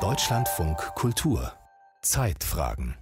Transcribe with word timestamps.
Deutschlandfunk 0.00 0.78
Kultur 0.96 1.52
Zeitfragen 2.02 2.96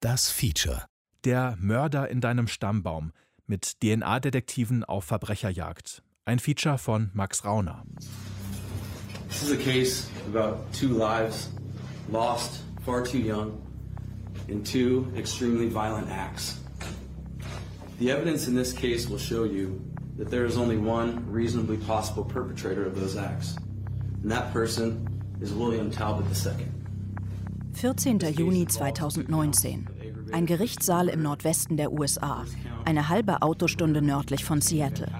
Das 0.00 0.30
Feature 0.30 0.84
Der 1.24 1.56
Mörder 1.58 2.10
in 2.10 2.20
deinem 2.20 2.46
Stammbaum 2.46 3.12
mit 3.46 3.82
DNA-Detektiven 3.82 4.84
auf 4.84 5.04
Verbrecherjagd. 5.04 6.02
Ein 6.26 6.38
Feature 6.38 6.76
von 6.76 7.10
Max 7.14 7.46
Rauner. 7.46 7.84
This 9.28 9.44
is 9.44 9.52
a 9.52 9.56
case 9.56 10.08
about 10.28 10.58
two 10.74 10.88
lives 10.88 11.50
lost 12.12 12.64
far 12.84 13.02
too 13.02 13.20
young 13.20 13.62
in 14.48 14.62
two 14.62 15.06
extremely 15.16 15.70
violent 15.70 16.10
acts. 16.10 16.60
The 17.98 18.10
evidence 18.10 18.46
in 18.46 18.54
this 18.54 18.74
case 18.74 19.08
will 19.08 19.18
show 19.18 19.44
you 19.44 19.80
that 20.18 20.30
there 20.30 20.44
is 20.44 20.58
only 20.58 20.76
one 20.76 21.24
reasonably 21.32 21.78
possible 21.78 22.24
perpetrator 22.24 22.84
of 22.84 22.94
those 22.94 23.16
acts, 23.16 23.56
and 24.24 24.32
that 24.32 24.52
person 24.52 25.06
is 25.40 25.52
William 25.52 25.90
Talbot 25.90 26.24
II. 26.32 26.66
14. 27.74 28.18
Juni 28.34 28.66
2019. 28.66 29.86
Ein 30.32 30.46
Gerichtssaal 30.46 31.08
im 31.08 31.22
Nordwesten 31.22 31.76
der 31.76 31.92
USA, 31.92 32.44
eine 32.86 33.10
halbe 33.10 33.42
Autostunde 33.42 34.00
nördlich 34.00 34.44
von 34.44 34.62
Seattle. 34.62 35.12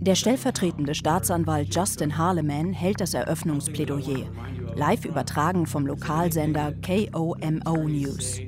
Der 0.00 0.16
stellvertretende 0.16 0.96
Staatsanwalt 0.96 1.72
Justin 1.72 2.18
Harleman 2.18 2.72
hält 2.72 3.00
das 3.00 3.14
Eröffnungsplädoyer, 3.14 4.26
live 4.74 5.04
übertragen 5.04 5.66
vom 5.66 5.86
Lokalsender 5.86 6.72
KOMO 6.84 7.88
News. 7.88 8.40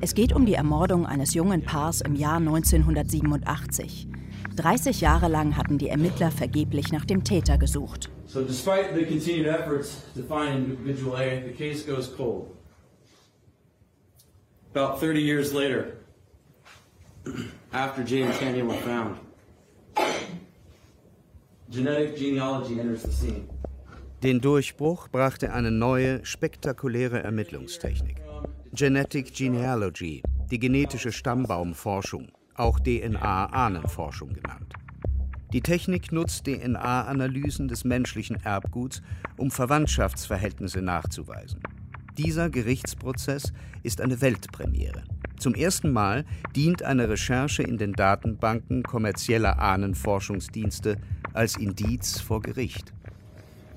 Es 0.00 0.14
geht 0.14 0.32
um 0.32 0.46
die 0.46 0.54
Ermordung 0.54 1.04
eines 1.04 1.34
jungen 1.34 1.62
Paars 1.62 2.00
im 2.00 2.14
Jahr 2.14 2.38
1987. 2.38 4.08
30 4.56 5.02
Jahre 5.02 5.28
lang 5.28 5.58
hatten 5.58 5.76
die 5.76 5.88
Ermittler 5.88 6.30
vergeblich 6.30 6.90
nach 6.90 7.04
dem 7.04 7.22
Täter 7.22 7.58
gesucht. 7.58 8.10
So, 8.32 8.42
despite 8.42 8.94
the 8.94 9.04
continued 9.04 9.46
efforts 9.46 10.00
to 10.14 10.22
find 10.22 10.64
individual 10.64 11.18
A, 11.18 11.40
the 11.40 11.52
case 11.52 11.82
goes 11.82 12.08
cold. 12.08 12.56
About 14.70 15.00
30 15.00 15.20
years 15.20 15.52
later, 15.52 15.98
after 17.74 18.00
and 18.00 18.32
Tanya 18.32 18.64
were 18.64 18.80
found, 18.88 19.18
genetic 21.68 22.16
genealogy 22.16 22.80
enters 22.80 23.02
the 23.02 23.12
scene. 23.12 23.50
Den 24.22 24.40
Durchbruch 24.40 25.08
brachte 25.10 25.52
eine 25.52 25.70
neue, 25.70 26.24
spektakuläre 26.24 27.22
Ermittlungstechnik. 27.22 28.16
Genetic 28.72 29.34
Genealogy, 29.34 30.22
die 30.50 30.58
genetische 30.58 31.12
Stammbaumforschung, 31.12 32.32
auch 32.54 32.80
DNA-Ahnenforschung 32.80 34.32
genannt. 34.32 34.72
Die 35.52 35.60
Technik 35.60 36.12
nutzt 36.12 36.46
DNA-Analysen 36.46 37.68
des 37.68 37.84
menschlichen 37.84 38.36
Erbguts, 38.42 39.02
um 39.36 39.50
Verwandtschaftsverhältnisse 39.50 40.80
nachzuweisen. 40.80 41.60
Dieser 42.16 42.48
Gerichtsprozess 42.48 43.52
ist 43.82 44.00
eine 44.00 44.20
Weltpremiere. 44.22 45.02
Zum 45.38 45.54
ersten 45.54 45.92
Mal 45.92 46.24
dient 46.56 46.82
eine 46.82 47.08
Recherche 47.08 47.62
in 47.62 47.76
den 47.76 47.92
Datenbanken 47.92 48.82
kommerzieller 48.82 49.58
Ahnenforschungsdienste 49.58 50.96
als 51.34 51.56
Indiz 51.56 52.20
vor 52.20 52.40
Gericht. 52.40 52.92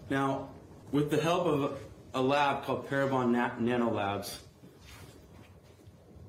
Now, 0.10 0.48
with 0.92 1.06
the 1.10 1.18
help 1.18 1.46
of 1.46 1.72
a 2.14 2.22
lab 2.22 2.66
called 2.66 2.88
Parabon 2.88 3.32
Na- 3.32 3.52
Nanolabs, 3.60 4.45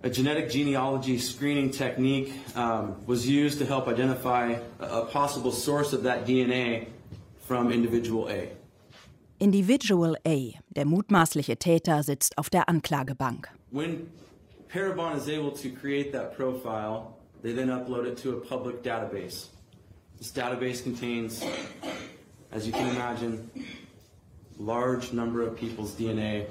a 0.06 0.08
genetic 0.08 0.48
genealogy 0.48 1.18
screening 1.18 1.68
technique 1.68 2.32
um, 2.54 2.94
was 3.06 3.28
used 3.28 3.58
to 3.58 3.66
help 3.66 3.88
identify 3.88 4.56
a, 4.78 5.04
possible 5.06 5.50
source 5.50 5.92
of 5.92 6.04
that 6.04 6.24
DNA 6.24 6.86
from 7.40 7.72
individual 7.72 8.30
A. 8.30 8.52
Individual 9.40 10.16
A, 10.24 10.54
der 10.72 10.84
mutmaßliche 10.84 11.56
Täter, 11.58 12.04
sitzt 12.04 12.38
auf 12.38 12.50
der 12.50 12.68
Anklagebank. 12.68 13.48
When 13.72 14.08
Parabon 14.72 15.16
is 15.16 15.28
able 15.28 15.50
to 15.50 15.70
create 15.70 16.12
that 16.12 16.36
profile, 16.36 17.16
they 17.42 17.52
then 17.52 17.68
upload 17.68 18.06
it 18.06 18.16
to 18.18 18.36
a 18.36 18.40
public 18.40 18.84
database. 18.84 19.48
This 20.18 20.30
database 20.30 20.84
contains, 20.84 21.44
as 22.52 22.64
you 22.64 22.72
can 22.72 22.88
imagine, 22.94 23.50
large 24.56 25.12
number 25.12 25.42
of 25.42 25.56
people's 25.56 25.92
DNA, 25.96 26.46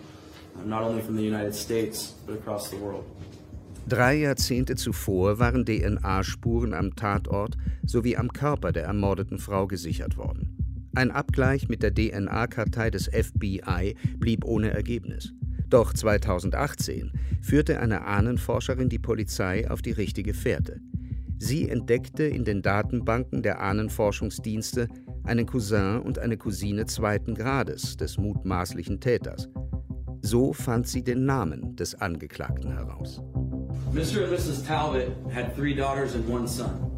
not 0.65 0.83
only 0.83 1.01
from 1.01 1.15
the 1.15 1.23
United 1.23 1.55
States, 1.55 2.13
but 2.25 2.33
across 2.33 2.69
the 2.69 2.77
world. 2.77 3.05
Drei 3.87 4.15
Jahrzehnte 4.15 4.75
zuvor 4.75 5.37
waren 5.37 5.63
DNA-Spuren 5.63 6.73
am 6.73 6.95
Tatort 6.95 7.55
sowie 7.85 8.17
am 8.17 8.33
Körper 8.33 8.71
der 8.71 8.85
ermordeten 8.85 9.37
Frau 9.37 9.67
gesichert 9.67 10.17
worden. 10.17 10.89
Ein 10.95 11.11
Abgleich 11.11 11.69
mit 11.69 11.83
der 11.83 11.93
DNA-Kartei 11.93 12.89
des 12.89 13.05
FBI 13.05 13.95
blieb 14.17 14.43
ohne 14.43 14.71
Ergebnis. 14.71 15.33
Doch 15.69 15.93
2018 15.93 17.11
führte 17.41 17.79
eine 17.79 18.05
Ahnenforscherin 18.05 18.89
die 18.89 18.97
Polizei 18.97 19.69
auf 19.69 19.83
die 19.83 19.91
richtige 19.91 20.33
Fährte. 20.33 20.79
Sie 21.37 21.69
entdeckte 21.69 22.23
in 22.23 22.43
den 22.43 22.63
Datenbanken 22.63 23.43
der 23.43 23.61
Ahnenforschungsdienste 23.61 24.87
einen 25.25 25.45
Cousin 25.45 25.99
und 25.99 26.17
eine 26.17 26.37
Cousine 26.37 26.85
zweiten 26.85 27.35
Grades 27.35 27.97
des 27.97 28.17
mutmaßlichen 28.17 28.99
Täters. 28.99 29.47
So 30.21 30.53
fand 30.53 30.87
sie 30.87 31.03
den 31.03 31.25
Namen 31.25 31.75
des 31.75 31.93
Angeklagten 31.93 32.71
heraus. 32.71 33.21
Mr. 33.95 34.25
and 34.25 34.33
Mrs. 34.33 34.67
Talbot 34.67 35.15
had 35.31 35.55
three 35.55 35.73
daughters 35.73 36.15
and 36.15 36.27
one 36.27 36.45
son. 36.49 36.91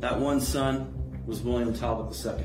That 0.00 0.18
one 0.18 0.40
son 0.40 0.88
was 1.24 1.44
William 1.44 1.72
Talbot 1.72 2.12
II. 2.12 2.44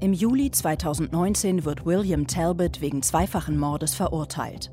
Im 0.00 0.12
Juli 0.12 0.50
2019 0.50 1.64
wird 1.64 1.86
William 1.86 2.26
Talbot 2.26 2.80
wegen 2.80 3.00
zweifachen 3.00 3.56
Mordes 3.56 3.94
verurteilt. 3.94 4.72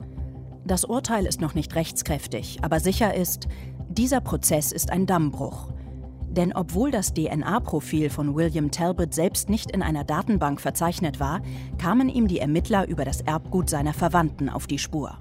Das 0.65 0.83
Urteil 0.83 1.27
ist 1.27 1.41
noch 1.41 1.53
nicht 1.53 1.75
rechtskräftig, 1.75 2.57
aber 2.63 2.79
sicher 2.79 3.13
ist, 3.13 3.47
dieser 3.89 4.19
Prozess 4.19 4.71
ist 4.71 4.91
ein 4.91 5.05
Dammbruch. 5.05 5.71
Denn 6.31 6.53
obwohl 6.55 6.89
das 6.89 7.13
DNA-Profil 7.13 8.09
von 8.09 8.33
William 8.33 8.71
Talbot 8.71 9.13
selbst 9.13 9.47
nicht 9.47 9.69
in 9.69 9.83
einer 9.83 10.05
Datenbank 10.05 10.59
verzeichnet 10.59 11.19
war, 11.19 11.41
kamen 11.77 12.09
ihm 12.09 12.27
die 12.27 12.39
Ermittler 12.39 12.87
über 12.87 13.05
das 13.05 13.21
Erbgut 13.21 13.69
seiner 13.69 13.93
Verwandten 13.93 14.49
auf 14.49 14.65
die 14.65 14.79
Spur. 14.79 15.19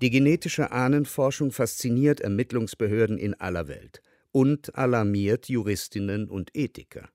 Die 0.00 0.08
genetische 0.08 0.72
Ahnenforschung 0.72 1.52
fasziniert 1.52 2.20
Ermittlungsbehörden 2.20 3.18
in 3.18 3.34
aller 3.34 3.68
Welt 3.68 4.00
und 4.32 4.74
alarmiert 4.74 5.50
Juristinnen 5.50 6.30
und 6.30 6.56
Ethiker. 6.56 7.10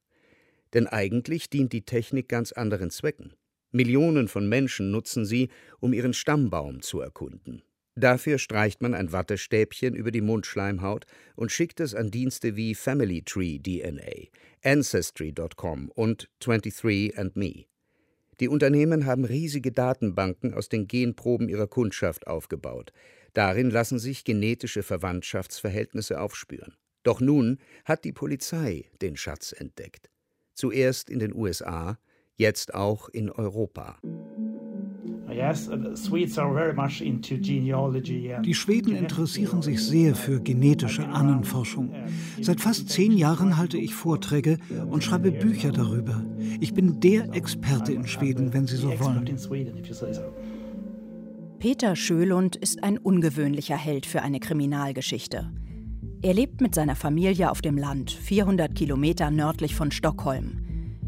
Denn 0.74 0.86
eigentlich 0.86 1.50
dient 1.50 1.74
die 1.74 1.86
Technik 1.86 2.30
ganz 2.30 2.52
anderen 2.52 2.92
Zwecken. 2.92 3.34
Millionen 3.72 4.28
von 4.28 4.48
Menschen 4.48 4.92
nutzen 4.92 5.26
sie, 5.26 5.50
um 5.80 5.94
ihren 5.94 6.14
Stammbaum 6.14 6.84
zu 6.84 7.00
erkunden. 7.00 7.64
Dafür 7.96 8.38
streicht 8.38 8.82
man 8.82 8.94
ein 8.94 9.12
Wattestäbchen 9.12 9.96
über 9.96 10.12
die 10.12 10.22
Mundschleimhaut 10.22 11.06
und 11.36 11.52
schickt 11.52 11.80
es 11.80 11.96
an 11.96 12.12
Dienste 12.12 12.56
wie 12.56 12.76
Family 12.76 13.24
Tree 13.24 13.58
DNA, 13.58 14.30
Ancestry.com 14.64 15.90
und 15.90 16.30
23andMe. 16.42 17.66
Die 18.40 18.50
Unternehmen 18.50 19.06
haben 19.06 19.26
riesige 19.26 19.72
Datenbanken 19.72 20.54
aus 20.54 20.68
den 20.70 20.88
Genproben 20.88 21.48
ihrer 21.48 21.68
Kundschaft 21.68 22.28
aufgebaut. 22.28 22.92
Darin 23.34 23.70
lassen 23.70 24.00
sich 24.00 24.24
genetische 24.24 24.84
Verwandtschaftsverhältnisse 24.84 26.20
aufspüren. 26.20 26.76
Doch 27.04 27.22
nun 27.22 27.60
hat 27.86 28.04
die 28.04 28.14
Polizei 28.14 28.90
den 29.02 29.16
Schatz 29.16 29.54
entdeckt. 29.54 30.10
Zuerst 30.54 31.10
in 31.10 31.20
den 31.20 31.34
USA, 31.34 32.00
jetzt 32.36 32.74
auch 32.74 33.10
in 33.10 33.30
Europa. 33.30 34.00
Die 38.44 38.54
Schweden 38.54 38.96
interessieren 38.96 39.62
sich 39.62 39.84
sehr 39.84 40.16
für 40.16 40.40
genetische 40.40 41.08
Ahnenforschung. 41.08 41.94
Seit 42.42 42.62
fast 42.62 42.90
zehn 42.90 43.12
Jahren 43.12 43.58
halte 43.58 43.78
ich 43.78 43.94
Vorträge 43.94 44.58
und 44.90 45.04
schreibe 45.04 45.32
Bücher 45.32 45.72
darüber. 45.72 46.24
Ich 46.60 46.74
bin 46.74 47.00
der 47.00 47.34
Experte 47.34 47.94
in 47.94 48.06
Schweden, 48.06 48.54
wenn 48.54 48.68
Sie 48.68 48.78
so 48.78 48.90
wollen. 49.00 49.26
Peter 51.60 51.96
Schölund 51.96 52.56
ist 52.56 52.84
ein 52.84 52.98
ungewöhnlicher 52.98 53.78
Held 53.78 54.06
für 54.06 54.22
eine 54.22 54.40
Kriminalgeschichte. 54.40 55.52
Er 56.22 56.34
lebt 56.34 56.62
mit 56.62 56.76
seiner 56.76 56.96
Familie 56.96 57.50
auf 57.50 57.62
dem 57.62 57.78
Land, 57.78 58.12
400 58.12 58.76
Kilometer 58.76 59.32
nördlich 59.32 59.76
von 59.76 59.92
Stockholm. 59.92 60.65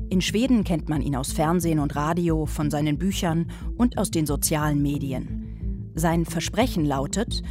In 0.09 0.21
Schweden 0.21 0.63
kennt 0.63 0.88
man 0.88 1.01
ihn 1.01 1.18
aus 1.18 1.33
Fernsehen 1.33 1.80
und 1.80 1.95
Radio, 1.98 2.45
von 2.45 2.71
seinen 2.71 2.98
Büchern 2.98 3.51
und 3.77 3.98
aus 3.98 4.09
den 4.09 4.25
sozialen 4.25 4.81
Medien. 4.81 5.92
Sein 5.95 6.25
Versprechen 6.25 6.86
lautet, 6.86 7.44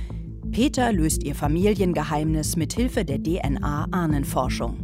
Peter 0.53 0.91
löst 0.91 1.23
ihr 1.25 1.35
Familiengeheimnis 1.35 2.57
mit 2.57 2.73
Hilfe 2.73 3.05
der 3.05 3.23
DNA-Ahnenforschung. 3.23 4.79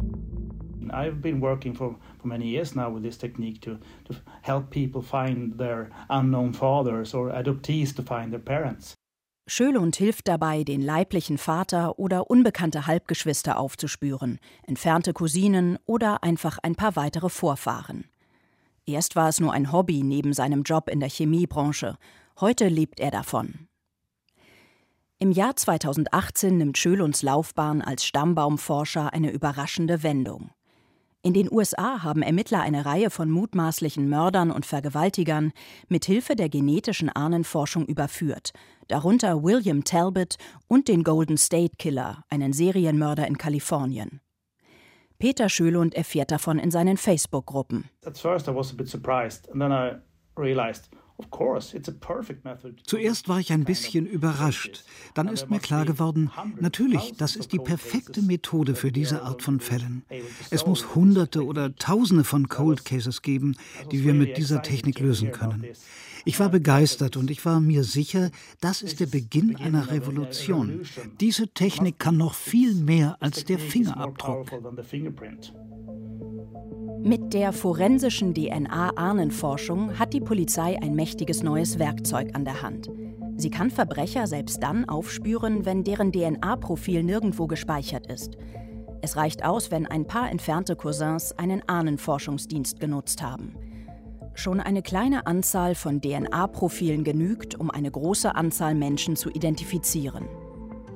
I've 0.91 1.21
been 1.21 1.41
working 1.41 1.73
for, 1.73 1.95
for 2.19 2.27
many 2.27 2.45
years 2.45 2.75
now 2.75 2.93
with 2.93 3.01
this 3.01 3.17
technique 3.17 3.61
to, 3.61 3.79
to 4.05 4.15
help 4.43 4.69
people 4.69 5.01
find 5.01 5.57
their 5.57 5.89
unknown 6.09 6.53
fathers 6.53 7.15
or 7.15 7.31
adoptees 7.31 7.95
to 7.95 8.03
find 8.03 8.31
their 8.31 8.39
parents. 8.39 8.93
Schölund 9.45 9.97
hilft 9.97 10.27
dabei, 10.29 10.63
den 10.63 10.81
leiblichen 10.81 11.37
Vater 11.37 11.99
oder 11.99 12.29
unbekannte 12.29 12.87
Halbgeschwister 12.87 13.59
aufzuspüren, 13.59 14.39
entfernte 14.65 15.11
Cousinen 15.13 15.77
oder 15.85 16.23
einfach 16.23 16.59
ein 16.63 16.75
paar 16.75 16.95
weitere 16.95 17.29
Vorfahren. 17.29 18.05
Erst 18.85 19.15
war 19.15 19.29
es 19.29 19.39
nur 19.39 19.53
ein 19.53 19.71
Hobby 19.71 20.01
neben 20.03 20.33
seinem 20.33 20.63
Job 20.63 20.89
in 20.89 20.99
der 20.99 21.09
Chemiebranche, 21.09 21.97
heute 22.39 22.69
lebt 22.69 22.99
er 22.99 23.11
davon. 23.11 23.67
Im 25.19 25.31
Jahr 25.31 25.55
2018 25.55 26.57
nimmt 26.57 26.77
Schölunds 26.77 27.21
Laufbahn 27.21 27.81
als 27.81 28.05
Stammbaumforscher 28.05 29.13
eine 29.13 29.31
überraschende 29.31 30.03
Wendung. 30.03 30.51
In 31.21 31.33
den 31.33 31.49
USA 31.49 32.03
haben 32.03 32.21
Ermittler 32.21 32.59
eine 32.61 32.85
Reihe 32.85 33.09
von 33.09 33.29
mutmaßlichen 33.29 34.09
Mördern 34.09 34.51
und 34.51 34.65
Vergewaltigern 34.65 35.53
mit 35.87 36.03
Hilfe 36.03 36.35
der 36.35 36.49
genetischen 36.49 37.07
Ahnenforschung 37.07 37.85
überführt, 37.85 38.51
darunter 38.87 39.43
William 39.43 39.83
Talbot 39.83 40.37
und 40.67 40.87
den 40.87 41.03
Golden 41.03 41.37
State 41.37 41.75
Killer, 41.77 42.23
einen 42.29 42.53
Serienmörder 42.53 43.27
in 43.27 43.37
Kalifornien. 43.37 44.21
Peter 45.19 45.47
Schölund 45.49 45.93
erfährt 45.95 46.31
davon 46.31 46.59
in 46.59 46.71
seinen 46.71 46.97
Facebook-Gruppen. 46.97 47.85
At 48.05 48.17
first 48.17 48.47
I 48.47 48.55
was 48.55 48.71
a 48.71 48.75
bit 48.75 48.89
surprised 48.89 49.49
and 49.49 49.61
then 49.61 49.71
I 49.71 49.95
realized 50.35 50.89
Zuerst 52.85 53.29
war 53.29 53.39
ich 53.39 53.53
ein 53.53 53.65
bisschen 53.65 54.05
überrascht. 54.05 54.83
Dann 55.13 55.27
ist 55.27 55.49
mir 55.49 55.59
klar 55.59 55.85
geworden, 55.85 56.31
natürlich, 56.59 57.13
das 57.17 57.35
ist 57.35 57.53
die 57.53 57.59
perfekte 57.59 58.21
Methode 58.21 58.75
für 58.75 58.91
diese 58.91 59.21
Art 59.21 59.41
von 59.41 59.59
Fällen. 59.59 60.03
Es 60.49 60.65
muss 60.65 60.95
Hunderte 60.95 61.45
oder 61.45 61.75
Tausende 61.75 62.23
von 62.23 62.49
Cold 62.49 62.83
Cases 62.83 63.21
geben, 63.21 63.55
die 63.91 64.03
wir 64.03 64.13
mit 64.13 64.37
dieser 64.37 64.63
Technik 64.63 64.99
lösen 64.99 65.31
können. 65.31 65.67
Ich 66.25 66.39
war 66.39 66.49
begeistert 66.49 67.17
und 67.17 67.29
ich 67.29 67.43
war 67.45 67.59
mir 67.59 67.83
sicher, 67.83 68.31
das 68.61 68.81
ist 68.81 68.99
der 68.99 69.07
Beginn 69.07 69.57
einer 69.57 69.91
Revolution. 69.91 70.81
Diese 71.19 71.49
Technik 71.49 71.99
kann 71.99 72.17
noch 72.17 72.33
viel 72.33 72.75
mehr 72.75 73.17
als 73.19 73.43
der 73.43 73.59
Fingerabdruck. 73.59 74.49
Mit 77.03 77.33
der 77.33 77.51
forensischen 77.51 78.33
DNA-Ahnenforschung 78.33 79.99
hat 79.99 80.13
die 80.13 80.21
Polizei 80.21 80.81
ein 80.81 80.95
mächtiges 80.95 81.43
neues 81.43 81.77
Werkzeug 81.77 82.29
an 82.33 82.45
der 82.45 82.61
Hand. 82.61 82.89
Sie 83.35 83.49
kann 83.49 83.71
Verbrecher 83.71 84.25
selbst 84.25 84.63
dann 84.63 84.87
aufspüren, 84.87 85.65
wenn 85.65 85.83
deren 85.83 86.13
DNA-Profil 86.13 87.03
nirgendwo 87.03 87.47
gespeichert 87.47 88.07
ist. 88.07 88.37
Es 89.01 89.17
reicht 89.17 89.43
aus, 89.43 89.69
wenn 89.71 89.85
ein 89.85 90.07
paar 90.07 90.31
entfernte 90.31 90.77
Cousins 90.77 91.33
einen 91.33 91.67
Ahnenforschungsdienst 91.67 92.79
genutzt 92.79 93.21
haben. 93.21 93.53
Schon 94.35 94.59
eine 94.59 94.81
kleine 94.81 95.27
Anzahl 95.27 95.75
von 95.75 96.01
DNA-Profilen 96.01 97.03
genügt, 97.03 97.59
um 97.59 97.69
eine 97.69 97.91
große 97.91 98.33
Anzahl 98.35 98.73
Menschen 98.73 99.15
zu 99.15 99.29
identifizieren. 99.29 100.27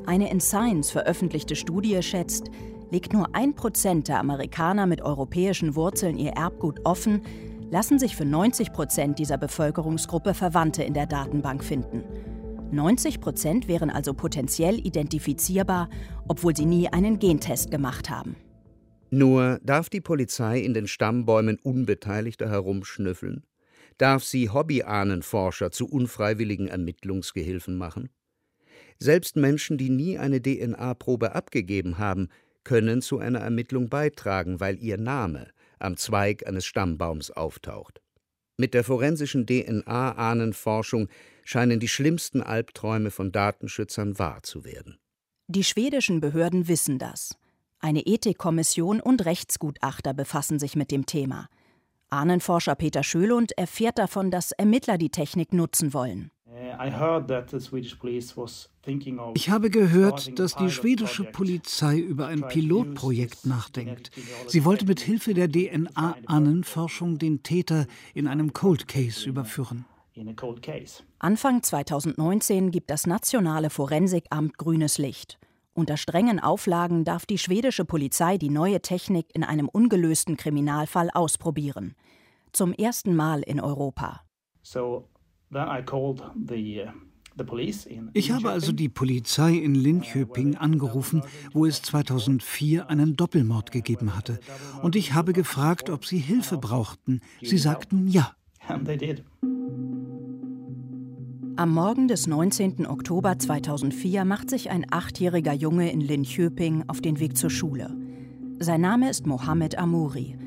Eine 0.06 0.32
in 0.32 0.40
Science 0.40 0.90
veröffentlichte 0.90 1.56
Studie 1.56 2.02
schätzt, 2.02 2.50
legt 2.90 3.14
nur 3.14 3.36
ein 3.36 3.54
Prozent 3.54 4.08
der 4.08 4.20
Amerikaner 4.20 4.88
mit 4.88 5.02
europäischen 5.02 5.76
Wurzeln 5.76 6.18
ihr 6.18 6.32
Erbgut 6.32 6.80
offen, 6.86 7.22
lassen 7.70 8.00
sich 8.00 8.16
für 8.16 8.26
90 8.26 8.74
Prozent 8.74 9.20
dieser 9.20 9.38
Bevölkerungsgruppe 9.38 10.34
Verwandte 10.34 10.84
in 10.84 10.94
der 10.94 11.06
Datenbank 11.06 11.64
finden. 11.64 12.04
90 12.72 13.22
Prozent 13.22 13.68
wären 13.68 13.90
also 13.90 14.14
potenziell 14.14 14.80
identifizierbar, 14.80 15.90
obwohl 16.28 16.56
sie 16.56 16.66
nie 16.66 16.90
einen 16.90 17.20
Gentest 17.20 17.72
gemacht 17.72 18.10
haben. 18.10 18.36
Nur 19.10 19.60
darf 19.64 19.90
die 19.90 20.02
Polizei 20.02 20.60
in 20.60 20.74
den 20.74 20.88
Stammbäumen 20.88 21.58
Unbeteiligter 21.62 22.50
herumschnüffeln? 22.50 23.44
Darf 23.98 24.24
sie 24.24 24.50
Hobbyahnenforscher 24.50 25.72
zu 25.72 25.88
unfreiwilligen 25.88 26.68
Ermittlungsgehilfen 26.68 27.78
machen? 27.78 28.10
Selbst 29.00 29.36
Menschen, 29.36 29.78
die 29.78 29.90
nie 29.90 30.18
eine 30.18 30.42
DNA-Probe 30.42 31.34
abgegeben 31.34 31.98
haben, 31.98 32.30
können 32.64 33.02
zu 33.02 33.20
einer 33.20 33.40
Ermittlung 33.40 33.90
beitragen, 33.90 34.60
weil 34.60 34.78
ihr 34.84 34.98
Name 34.98 35.48
am 35.80 35.96
Zweig 35.96 36.46
eines 36.46 36.66
Stammbaums 36.66 37.32
auftaucht. 37.32 38.02
Mit 38.58 38.74
der 38.74 38.84
forensischen 38.84 39.46
DNA-Ahnenforschung 39.46 41.10
scheinen 41.44 41.80
die 41.80 41.88
schlimmsten 41.88 42.42
Albträume 42.42 43.12
von 43.12 43.32
Datenschützern 43.32 44.20
wahr 44.20 44.44
zu 44.44 44.66
werden. 44.66 44.98
Die 45.48 45.64
schwedischen 45.64 46.20
Behörden 46.20 46.68
wissen 46.68 47.00
das. 47.00 47.38
Eine 47.80 48.02
Ethikkommission 48.02 49.00
und 49.00 49.26
Rechtsgutachter 49.26 50.14
befassen 50.14 50.60
sich 50.60 50.76
mit 50.76 50.92
dem 50.92 51.06
Thema. 51.06 51.48
Ahnenforscher 52.10 52.76
Peter 52.76 53.04
Schölund 53.04 53.58
erfährt 53.58 53.98
davon, 54.00 54.32
dass 54.32 54.52
Ermittler 54.52 54.98
die 54.98 55.10
Technik 55.10 55.54
nutzen 55.54 55.94
wollen. 55.94 56.32
Ich 59.36 59.50
habe 59.50 59.70
gehört, 59.70 60.40
dass 60.40 60.56
die 60.56 60.72
schwedische 60.72 61.24
Polizei 61.26 61.98
über 61.98 62.28
ein 62.28 62.48
Pilotprojekt 62.48 63.46
nachdenkt. 63.46 64.12
Sie 64.48 64.66
wollte 64.66 64.86
mit 64.86 65.00
Hilfe 65.00 65.34
der 65.34 65.52
DNA-Ahnenforschung 65.52 67.20
den 67.20 67.44
Täter 67.44 67.86
in 68.14 68.28
einem 68.28 68.54
Cold 68.54 68.88
Case 68.88 69.28
überführen. 69.28 69.86
Anfang 71.20 71.62
2019 71.62 72.72
gibt 72.72 72.90
das 72.90 73.06
nationale 73.06 73.70
Forensikamt 73.70 74.58
grünes 74.58 74.98
Licht. 74.98 75.38
Unter 75.78 75.96
strengen 75.96 76.40
Auflagen 76.40 77.04
darf 77.04 77.28
die 77.28 77.38
schwedische 77.38 77.86
Polizei 77.86 78.40
die 78.40 78.50
neue 78.50 78.82
Technik 78.82 79.28
in 79.36 79.44
einem 79.44 79.70
ungelösten 79.70 80.36
Kriminalfall 80.36 81.12
ausprobieren. 81.14 81.94
Zum 82.52 82.74
ersten 82.74 83.16
Mal 83.16 83.42
in 83.42 83.62
Europa. 83.62 84.22
So 84.64 85.08
Uh, 87.40 88.10
ich 88.14 88.32
habe 88.32 88.50
also 88.50 88.72
die 88.72 88.90
Polizei 88.90 89.54
in 89.54 89.76
Linköping 89.76 90.56
angerufen, 90.56 91.22
wo 91.54 91.68
es 91.68 91.84
2004 91.84 92.90
einen 92.90 93.16
Doppelmord 93.16 93.72
gegeben 93.72 94.16
hatte. 94.16 94.40
Und 94.82 94.96
ich 94.96 95.14
habe 95.14 95.34
gefragt, 95.34 95.92
ob 95.92 96.06
sie 96.06 96.18
Hilfe 96.18 96.58
brauchten. 96.58 97.22
Sie 97.44 97.60
sagten 97.60 98.08
ja. 98.08 98.36
Am 101.60 101.74
Morgen 101.74 102.08
des 102.08 102.28
19. 102.28 102.86
Oktober 102.86 103.40
2004 103.40 104.26
macht 104.26 104.52
sich 104.52 104.70
ein 104.70 104.86
achtjähriger 104.92 105.54
Junge 105.54 105.92
in 105.92 106.02
Linköping 106.02 106.84
auf 106.86 107.02
den 107.02 107.20
Weg 107.20 107.36
zur 107.36 107.50
Schule. 107.50 107.98
Sein 108.60 108.82
Name 108.82 109.10
ist 109.10 109.26
Mohammed 109.26 109.76
Amouri. 109.76 110.38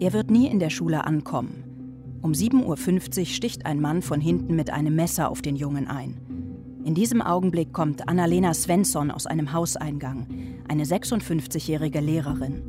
Er 0.00 0.12
wird 0.12 0.30
nie 0.30 0.46
in 0.48 0.58
der 0.58 0.68
Schule 0.68 1.06
ankommen. 1.06 1.64
Um 2.20 2.32
7.50 2.32 3.20
Uhr 3.20 3.24
sticht 3.24 3.64
ein 3.64 3.80
Mann 3.80 4.02
von 4.02 4.20
hinten 4.20 4.54
mit 4.54 4.68
einem 4.68 4.94
Messer 4.94 5.30
auf 5.30 5.40
den 5.40 5.56
Jungen 5.56 5.88
ein. 5.88 6.18
In 6.84 6.94
diesem 6.94 7.22
Augenblick 7.22 7.72
kommt 7.72 8.06
Annalena 8.06 8.52
Svensson 8.52 9.10
aus 9.10 9.24
einem 9.24 9.54
Hauseingang, 9.54 10.26
eine 10.68 10.84
56-jährige 10.84 12.00
Lehrerin. 12.00 12.60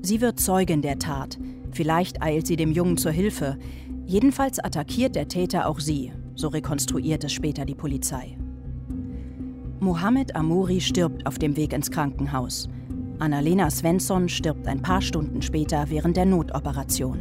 Sie 0.00 0.22
wird 0.22 0.40
Zeugin 0.40 0.80
der 0.80 0.98
Tat. 0.98 1.38
Vielleicht 1.70 2.22
eilt 2.22 2.46
sie 2.46 2.56
dem 2.56 2.72
Jungen 2.72 2.96
zur 2.96 3.12
Hilfe. 3.12 3.58
Jedenfalls 4.06 4.58
attackiert 4.58 5.16
der 5.16 5.28
Täter 5.28 5.68
auch 5.68 5.80
sie, 5.80 6.10
so 6.34 6.48
rekonstruiert 6.48 7.24
es 7.24 7.32
später 7.32 7.64
die 7.64 7.74
Polizei. 7.74 8.36
Mohammed 9.80 10.34
Amouri 10.34 10.80
stirbt 10.80 11.26
auf 11.26 11.38
dem 11.38 11.56
Weg 11.56 11.72
ins 11.72 11.90
Krankenhaus. 11.90 12.68
Annalena 13.18 13.70
Svensson 13.70 14.28
stirbt 14.28 14.66
ein 14.66 14.82
paar 14.82 15.02
Stunden 15.02 15.42
später 15.42 15.90
während 15.90 16.16
der 16.16 16.24
Notoperation. 16.24 17.18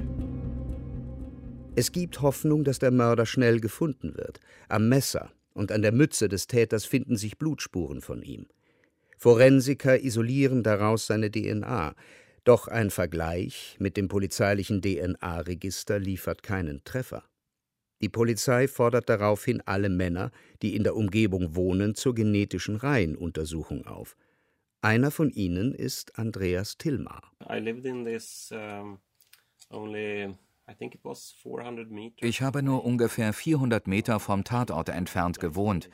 Es 1.76 1.92
gibt 1.92 2.22
Hoffnung, 2.22 2.64
dass 2.64 2.80
der 2.80 2.92
Mörder 2.92 3.26
schnell 3.26 3.60
gefunden 3.60 4.16
wird. 4.16 4.40
Am 4.70 4.90
Messer 4.90 5.32
und 5.54 5.72
an 5.72 5.82
der 5.82 5.92
Mütze 5.92 6.30
des 6.30 6.48
Täters 6.48 6.86
finden 6.86 7.18
sich 7.18 7.38
Blutspuren 7.38 8.02
von 8.02 8.22
ihm. 8.22 8.48
Forensiker 9.18 10.00
isolieren 10.00 10.64
daraus 10.64 11.08
seine 11.08 11.32
DNA, 11.32 11.96
doch 12.44 12.68
ein 12.68 12.90
Vergleich 12.90 13.78
mit 13.80 13.98
dem 13.98 14.08
polizeilichen 14.08 14.82
DNA-Register 14.82 15.98
liefert 15.98 16.44
keinen 16.44 16.84
Treffer. 16.84 17.24
Die 18.04 18.10
Polizei 18.10 18.68
fordert 18.68 19.08
daraufhin 19.08 19.62
alle 19.66 19.88
Männer, 19.88 20.32
die 20.62 20.76
in 20.76 20.84
der 20.84 20.98
Umgebung 20.98 21.56
wohnen, 21.56 21.96
zur 21.96 22.14
genetischen 22.14 22.76
Reihenuntersuchung 22.76 23.88
auf. 23.88 24.18
Einer 24.82 25.10
von 25.10 25.30
ihnen 25.30 25.74
ist 25.74 26.20
Andreas 26.20 26.76
only 29.70 30.36
ich 32.22 32.42
habe 32.42 32.64
nur 32.64 32.84
ungefähr 32.84 33.32
400 33.32 33.88
Meter 33.88 34.20
vom 34.20 34.44
Tatort 34.44 34.90
entfernt 34.90 35.40
gewohnt. 35.40 35.90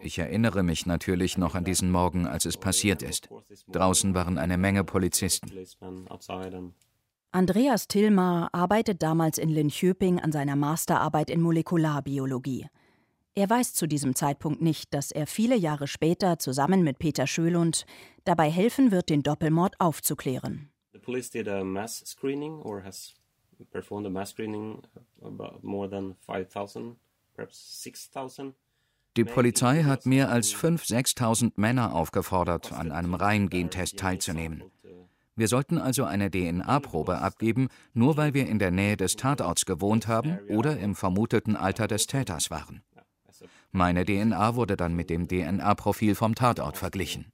Ich 0.00 0.18
erinnere 0.18 0.64
mich 0.64 0.84
natürlich 0.84 1.38
noch 1.38 1.54
an 1.54 1.62
diesen 1.62 1.92
Morgen, 1.92 2.26
als 2.26 2.44
es 2.44 2.56
passiert 2.56 3.04
ist. 3.04 3.28
Draußen 3.68 4.14
waren 4.14 4.36
eine 4.38 4.58
Menge 4.58 4.82
Polizisten. 4.82 5.48
Andreas 7.32 7.86
Tilmar 7.86 8.48
arbeitet 8.52 9.02
damals 9.02 9.38
in 9.38 9.50
Linköping 9.50 10.20
an 10.20 10.32
seiner 10.32 10.56
Masterarbeit 10.56 11.30
in 11.30 11.40
Molekularbiologie. 11.40 12.66
Er 13.34 13.50
weiß 13.50 13.74
zu 13.74 13.86
diesem 13.86 14.14
Zeitpunkt 14.14 14.62
nicht, 14.62 14.94
dass 14.94 15.10
er 15.10 15.26
viele 15.26 15.56
Jahre 15.56 15.86
später 15.86 16.38
zusammen 16.38 16.82
mit 16.82 16.98
Peter 16.98 17.26
Schölund 17.26 17.84
dabei 18.24 18.50
helfen 18.50 18.90
wird, 18.90 19.10
den 19.10 19.22
Doppelmord 19.22 19.78
aufzuklären. 19.78 20.70
The 20.94 20.98
police 20.98 21.30
did 21.30 21.46
a 21.46 21.62
mass 21.62 22.02
screening 22.06 22.62
or 22.62 22.82
has 22.82 23.14
performed 23.70 24.06
a 24.06 24.10
mass 24.10 24.30
screening 24.30 24.82
about 25.20 25.58
more 25.62 25.90
than 25.90 26.16
5,000, 26.26 26.96
perhaps 27.34 27.82
6,000 27.82 28.54
Die 29.16 29.24
Polizei 29.24 29.82
hat 29.84 30.04
mehr 30.04 30.28
als 30.28 30.54
5.000, 30.54 31.16
6.000 31.16 31.52
Männer 31.56 31.94
aufgefordert, 31.94 32.72
an 32.72 32.92
einem 32.92 33.14
Reihengentest 33.14 33.98
teilzunehmen. 33.98 34.64
Wir 35.38 35.48
sollten 35.48 35.76
also 35.76 36.04
eine 36.04 36.30
DNA-Probe 36.30 37.18
abgeben, 37.18 37.68
nur 37.92 38.16
weil 38.16 38.32
wir 38.32 38.48
in 38.48 38.58
der 38.58 38.70
Nähe 38.70 38.96
des 38.96 39.16
Tatorts 39.16 39.66
gewohnt 39.66 40.08
haben 40.08 40.38
oder 40.48 40.78
im 40.78 40.94
vermuteten 40.94 41.56
Alter 41.56 41.86
des 41.86 42.06
Täters 42.06 42.50
waren. 42.50 42.82
Meine 43.70 44.06
DNA 44.06 44.54
wurde 44.54 44.78
dann 44.78 44.96
mit 44.96 45.10
dem 45.10 45.28
DNA-Profil 45.28 46.14
vom 46.14 46.34
Tatort 46.34 46.78
verglichen. 46.78 47.26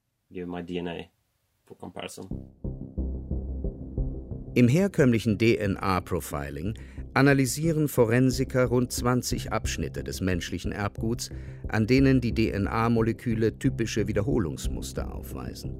Im 4.54 4.68
herkömmlichen 4.68 5.38
DNA-Profiling 5.38 6.75
analysieren 7.14 7.88
Forensiker 7.88 8.66
rund 8.66 8.92
20 8.92 9.52
Abschnitte 9.52 10.02
des 10.02 10.21
menschlichen 10.21 10.73
Erbguts, 10.73 11.31
an 11.69 11.87
denen 11.87 12.21
die 12.21 12.35
DNA-Moleküle 12.35 13.59
typische 13.59 14.09
Wiederholungsmuster 14.09 15.14
aufweisen. 15.14 15.73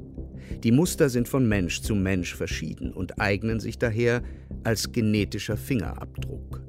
Die 0.63 0.73
Muster 0.73 1.09
sind 1.09 1.29
von 1.29 1.49
Mensch 1.49 1.81
zu 1.81 1.95
Mensch 1.95 2.35
verschieden 2.35 2.93
und 2.93 3.21
eignen 3.21 3.61
sich 3.61 3.79
daher 3.79 4.23
als 4.65 4.93
genetischer 4.93 5.57
Fingerabdruck. 5.57 6.63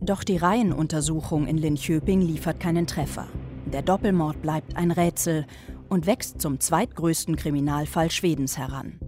Doch 0.00 0.24
die 0.24 0.36
Reihenuntersuchung 0.36 1.46
in 1.46 1.58
Linköping 1.58 2.20
liefert 2.20 2.60
keinen 2.60 2.86
Treffer. 2.86 3.28
Der 3.72 3.82
Doppelmord 3.82 4.40
bleibt 4.40 4.76
ein 4.76 4.92
Rätsel 4.92 5.46
und 5.88 6.06
wächst 6.06 6.40
zum 6.40 6.60
zweitgrößten 6.60 7.36
Kriminalfall 7.36 8.10
Schwedens 8.10 8.56
heran. 8.56 9.00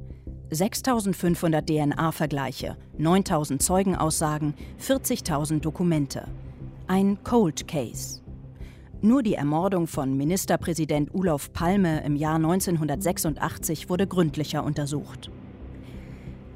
6500 0.51 1.69
DNA-Vergleiche, 1.69 2.77
9000 2.97 3.63
Zeugenaussagen, 3.63 4.55
40.000 4.81 5.61
Dokumente. 5.61 6.27
Ein 6.87 7.23
Cold 7.23 7.69
Case. 7.69 8.21
Nur 9.01 9.23
die 9.23 9.35
Ermordung 9.35 9.87
von 9.87 10.17
Ministerpräsident 10.17 11.15
Ulof 11.15 11.53
Palme 11.53 12.03
im 12.05 12.17
Jahr 12.17 12.37
1986 12.37 13.89
wurde 13.89 14.07
gründlicher 14.07 14.65
untersucht. 14.65 15.31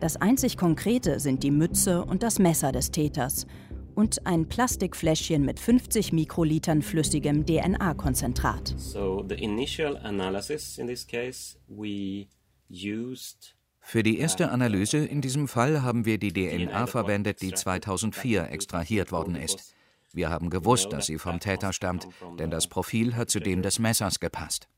Das 0.01 0.17
einzig 0.17 0.57
Konkrete 0.57 1.21
sind 1.21 1.45
die 1.45 1.53
Mütze 1.53 2.05
und 2.05 2.25
das 2.25 2.41
Messer 2.41 2.73
des 2.73 2.91
Täters 2.91 3.47
und 3.95 4.27
ein 4.27 4.49
Plastikfläschchen 4.49 5.45
mit 5.45 5.61
50 5.61 6.13
Mikrolitern 6.13 6.83
flüssigem 6.83 7.47
DNA-Konzentrat. 7.47 8.75
So 8.77 9.25
the 9.29 9.37
initial 9.37 9.97
analysis 9.99 10.79
in 10.79 10.89
this 10.89 11.07
case 11.07 11.59
we 11.69 12.27
used 12.69 13.55
für 13.85 14.03
die 14.03 14.19
erste 14.19 14.51
Analyse 14.51 14.99
in 14.99 15.21
diesem 15.21 15.49
Fall 15.49 15.83
haben 15.83 16.07
wir 16.07 16.17
die 16.19 16.33
DNA 16.33 16.87
verwendet, 16.87 17.43
die 17.43 17.53
2004 17.53 18.51
extrahiert 18.51 19.13
worden 19.13 19.37
ist. 19.37 19.75
Wir 20.15 20.31
haben 20.31 20.51
gewusst, 20.51 20.93
dass 20.93 21.07
sie 21.07 21.19
vom 21.19 21.41
Täter 21.41 21.73
stammt, 21.73 22.07
denn 22.39 22.51
das 22.51 22.69
Profil 22.69 23.17
hat 23.17 23.29
zu 23.29 23.41
dem 23.41 23.61
des 23.61 23.79
Messers 23.79 24.21
gepasst. 24.21 24.69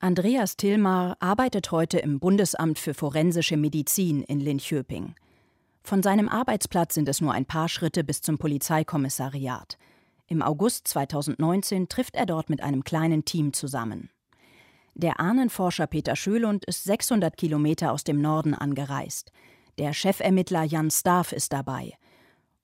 Andreas 0.00 0.56
Tilmar 0.56 1.16
arbeitet 1.20 1.70
heute 1.70 1.98
im 1.98 2.18
Bundesamt 2.18 2.78
für 2.78 2.92
forensische 2.92 3.56
Medizin 3.56 4.22
in 4.22 4.40
Linköping. 4.40 5.14
Von 5.84 6.02
seinem 6.02 6.28
Arbeitsplatz 6.28 6.94
sind 6.94 7.08
es 7.08 7.20
nur 7.20 7.32
ein 7.32 7.44
paar 7.46 7.68
Schritte 7.68 8.04
bis 8.04 8.20
zum 8.20 8.36
Polizeikommissariat. 8.36 9.78
Im 10.26 10.42
August 10.42 10.88
2019 10.88 11.88
trifft 11.88 12.16
er 12.16 12.26
dort 12.26 12.50
mit 12.50 12.62
einem 12.62 12.84
kleinen 12.84 13.24
Team 13.24 13.52
zusammen. 13.52 14.10
Der 14.94 15.20
Ahnenforscher 15.20 15.86
Peter 15.86 16.16
Schölund 16.16 16.64
ist 16.66 16.84
600 16.84 17.36
Kilometer 17.36 17.92
aus 17.92 18.04
dem 18.04 18.20
Norden 18.20 18.54
angereist. 18.54 19.32
Der 19.78 19.92
Chefermittler 19.92 20.64
Jan 20.64 20.90
Staff 20.90 21.32
ist 21.32 21.52
dabei. 21.52 21.94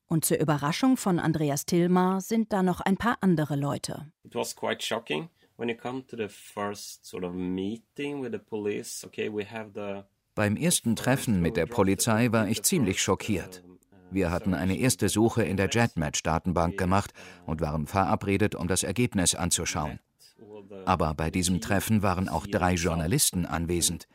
Und 0.08 0.24
zur 0.24 0.38
Überraschung 0.38 0.96
von 0.96 1.18
Andreas 1.18 1.66
Tilmar 1.66 2.20
sind 2.20 2.52
da 2.52 2.62
noch 2.62 2.80
ein 2.80 2.96
paar 2.96 3.18
andere 3.20 3.56
Leute. 3.56 4.10
It 4.24 4.34
was 4.34 4.54
quite 4.54 4.84
shocking 4.84 5.28
when 5.56 5.68
you 5.68 5.76
come 5.76 6.06
to 6.06 6.16
the 6.16 6.28
first 6.28 7.04
sort 7.04 7.24
of 7.24 7.32
meeting 7.34 8.22
with 8.22 8.32
the 8.32 8.38
police. 8.38 9.04
Okay, 9.04 9.30
we 9.32 9.44
have 9.44 9.70
the 9.74 10.04
beim 10.34 10.56
ersten 10.56 10.94
Treffen 10.94 11.42
mit 11.42 11.56
der 11.56 11.66
Polizei 11.66 12.30
war 12.30 12.46
ich 12.46 12.62
ziemlich 12.62 13.02
schockiert. 13.02 13.64
Wir 14.12 14.30
hatten 14.30 14.54
eine 14.54 14.78
erste 14.78 15.08
Suche 15.08 15.42
in 15.42 15.56
der 15.56 15.68
JetMatch-Datenbank 15.68 16.78
gemacht 16.78 17.12
und 17.44 17.60
waren 17.60 17.88
verabredet, 17.88 18.54
um 18.54 18.68
das 18.68 18.84
Ergebnis 18.84 19.34
anzuschauen. 19.34 19.98
Aber 20.84 21.14
bei 21.14 21.30
diesem 21.30 21.60
Treffen 21.60 22.02
waren 22.02 22.28
auch 22.28 22.46
drei 22.46 22.74
Journalisten 22.74 23.46
anwesend. 23.46 24.08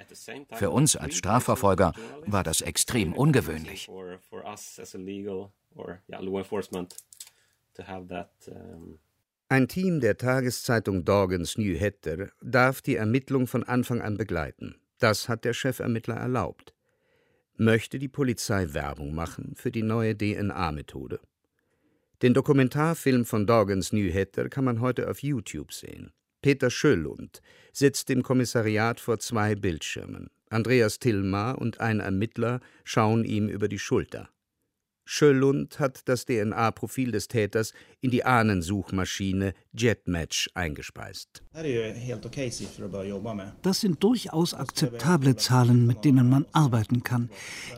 Für 0.53 0.69
uns 0.71 0.95
als 0.95 1.15
Strafverfolger 1.15 1.93
war 2.25 2.43
das 2.43 2.61
extrem 2.61 3.13
ungewöhnlich. 3.13 3.89
Ein 9.49 9.67
Team 9.67 9.99
der 9.99 10.17
Tageszeitung 10.17 11.05
Dagens 11.05 11.57
Nyheter 11.57 12.31
darf 12.41 12.81
die 12.81 12.95
Ermittlung 12.95 13.47
von 13.47 13.63
Anfang 13.63 14.01
an 14.01 14.17
begleiten. 14.17 14.75
Das 14.99 15.29
hat 15.29 15.45
der 15.45 15.53
Chefermittler 15.53 16.15
erlaubt. 16.15 16.73
Möchte 17.55 17.99
die 17.99 18.07
Polizei 18.07 18.73
Werbung 18.73 19.13
machen 19.13 19.53
für 19.55 19.69
die 19.69 19.83
neue 19.83 20.17
DNA-Methode? 20.17 21.19
Den 22.23 22.33
Dokumentarfilm 22.33 23.25
von 23.25 23.45
Dagens 23.45 23.91
Nyheter 23.91 24.49
kann 24.49 24.63
man 24.63 24.79
heute 24.79 25.09
auf 25.09 25.21
YouTube 25.21 25.73
sehen. 25.73 26.13
Peter 26.43 26.69
Schöllund 26.69 27.41
sitzt 27.71 28.09
im 28.09 28.21
Kommissariat 28.21 28.99
vor 28.99 29.17
zwei 29.17 29.55
Bildschirmen. 29.55 30.29
Andreas 30.49 30.99
Tillmar 30.99 31.57
und 31.57 31.79
ein 31.79 32.01
Ermittler 32.01 32.59
schauen 32.83 33.23
ihm 33.23 33.47
über 33.47 33.69
die 33.69 33.79
Schulter. 33.79 34.29
Schöllund 35.05 35.79
hat 35.79 36.01
das 36.05 36.25
DNA-Profil 36.25 37.11
des 37.11 37.29
Täters 37.29 37.73
in 38.01 38.11
die 38.11 38.25
Ahnensuchmaschine 38.25 39.53
JetMatch 39.71 40.49
eingespeist. 40.53 41.43
Das 43.61 43.81
sind 43.81 44.03
durchaus 44.03 44.53
akzeptable 44.53 45.35
Zahlen, 45.37 45.87
mit 45.87 46.03
denen 46.03 46.29
man 46.29 46.45
arbeiten 46.51 47.03
kann. 47.03 47.29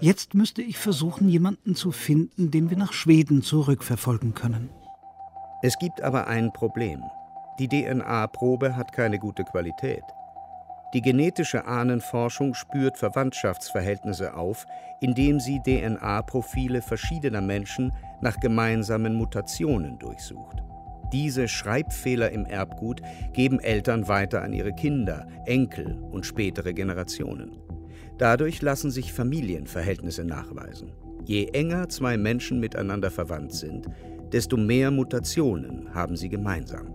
Jetzt 0.01 0.33
müsste 0.33 0.63
ich 0.63 0.77
versuchen, 0.79 1.29
jemanden 1.29 1.75
zu 1.75 1.91
finden, 1.91 2.49
den 2.49 2.71
wir 2.71 2.77
nach 2.77 2.93
Schweden 2.93 3.43
zurückverfolgen 3.43 4.33
können. 4.33 4.69
Es 5.61 5.77
gibt 5.79 6.01
aber 6.01 6.27
ein 6.27 6.51
Problem. 6.51 7.01
Die 7.57 7.69
DNA-Probe 7.69 8.75
hat 8.75 8.91
keine 8.91 9.17
gute 9.17 9.45
Qualität. 9.45 10.03
Die 10.93 11.01
genetische 11.01 11.65
Ahnenforschung 11.65 12.53
spürt 12.53 12.97
Verwandtschaftsverhältnisse 12.97 14.33
auf, 14.33 14.65
indem 14.99 15.39
sie 15.39 15.61
DNA-Profile 15.61 16.81
verschiedener 16.81 17.41
Menschen 17.41 17.93
nach 18.21 18.39
gemeinsamen 18.39 19.13
Mutationen 19.13 19.97
durchsucht. 19.99 20.63
Diese 21.13 21.47
Schreibfehler 21.47 22.31
im 22.31 22.45
Erbgut 22.45 23.01
geben 23.31 23.61
Eltern 23.61 24.07
weiter 24.09 24.41
an 24.41 24.51
ihre 24.51 24.73
Kinder, 24.73 25.25
Enkel 25.45 25.97
und 26.11 26.25
spätere 26.25 26.73
Generationen. 26.73 27.57
Dadurch 28.17 28.61
lassen 28.61 28.91
sich 28.91 29.13
Familienverhältnisse 29.13 30.25
nachweisen. 30.25 30.91
Je 31.23 31.45
enger 31.53 31.87
zwei 31.87 32.17
Menschen 32.17 32.59
miteinander 32.59 33.11
verwandt 33.11 33.53
sind, 33.53 33.87
desto 34.33 34.57
mehr 34.57 34.91
Mutationen 34.91 35.93
haben 35.93 36.17
sie 36.17 36.29
gemeinsam. 36.29 36.93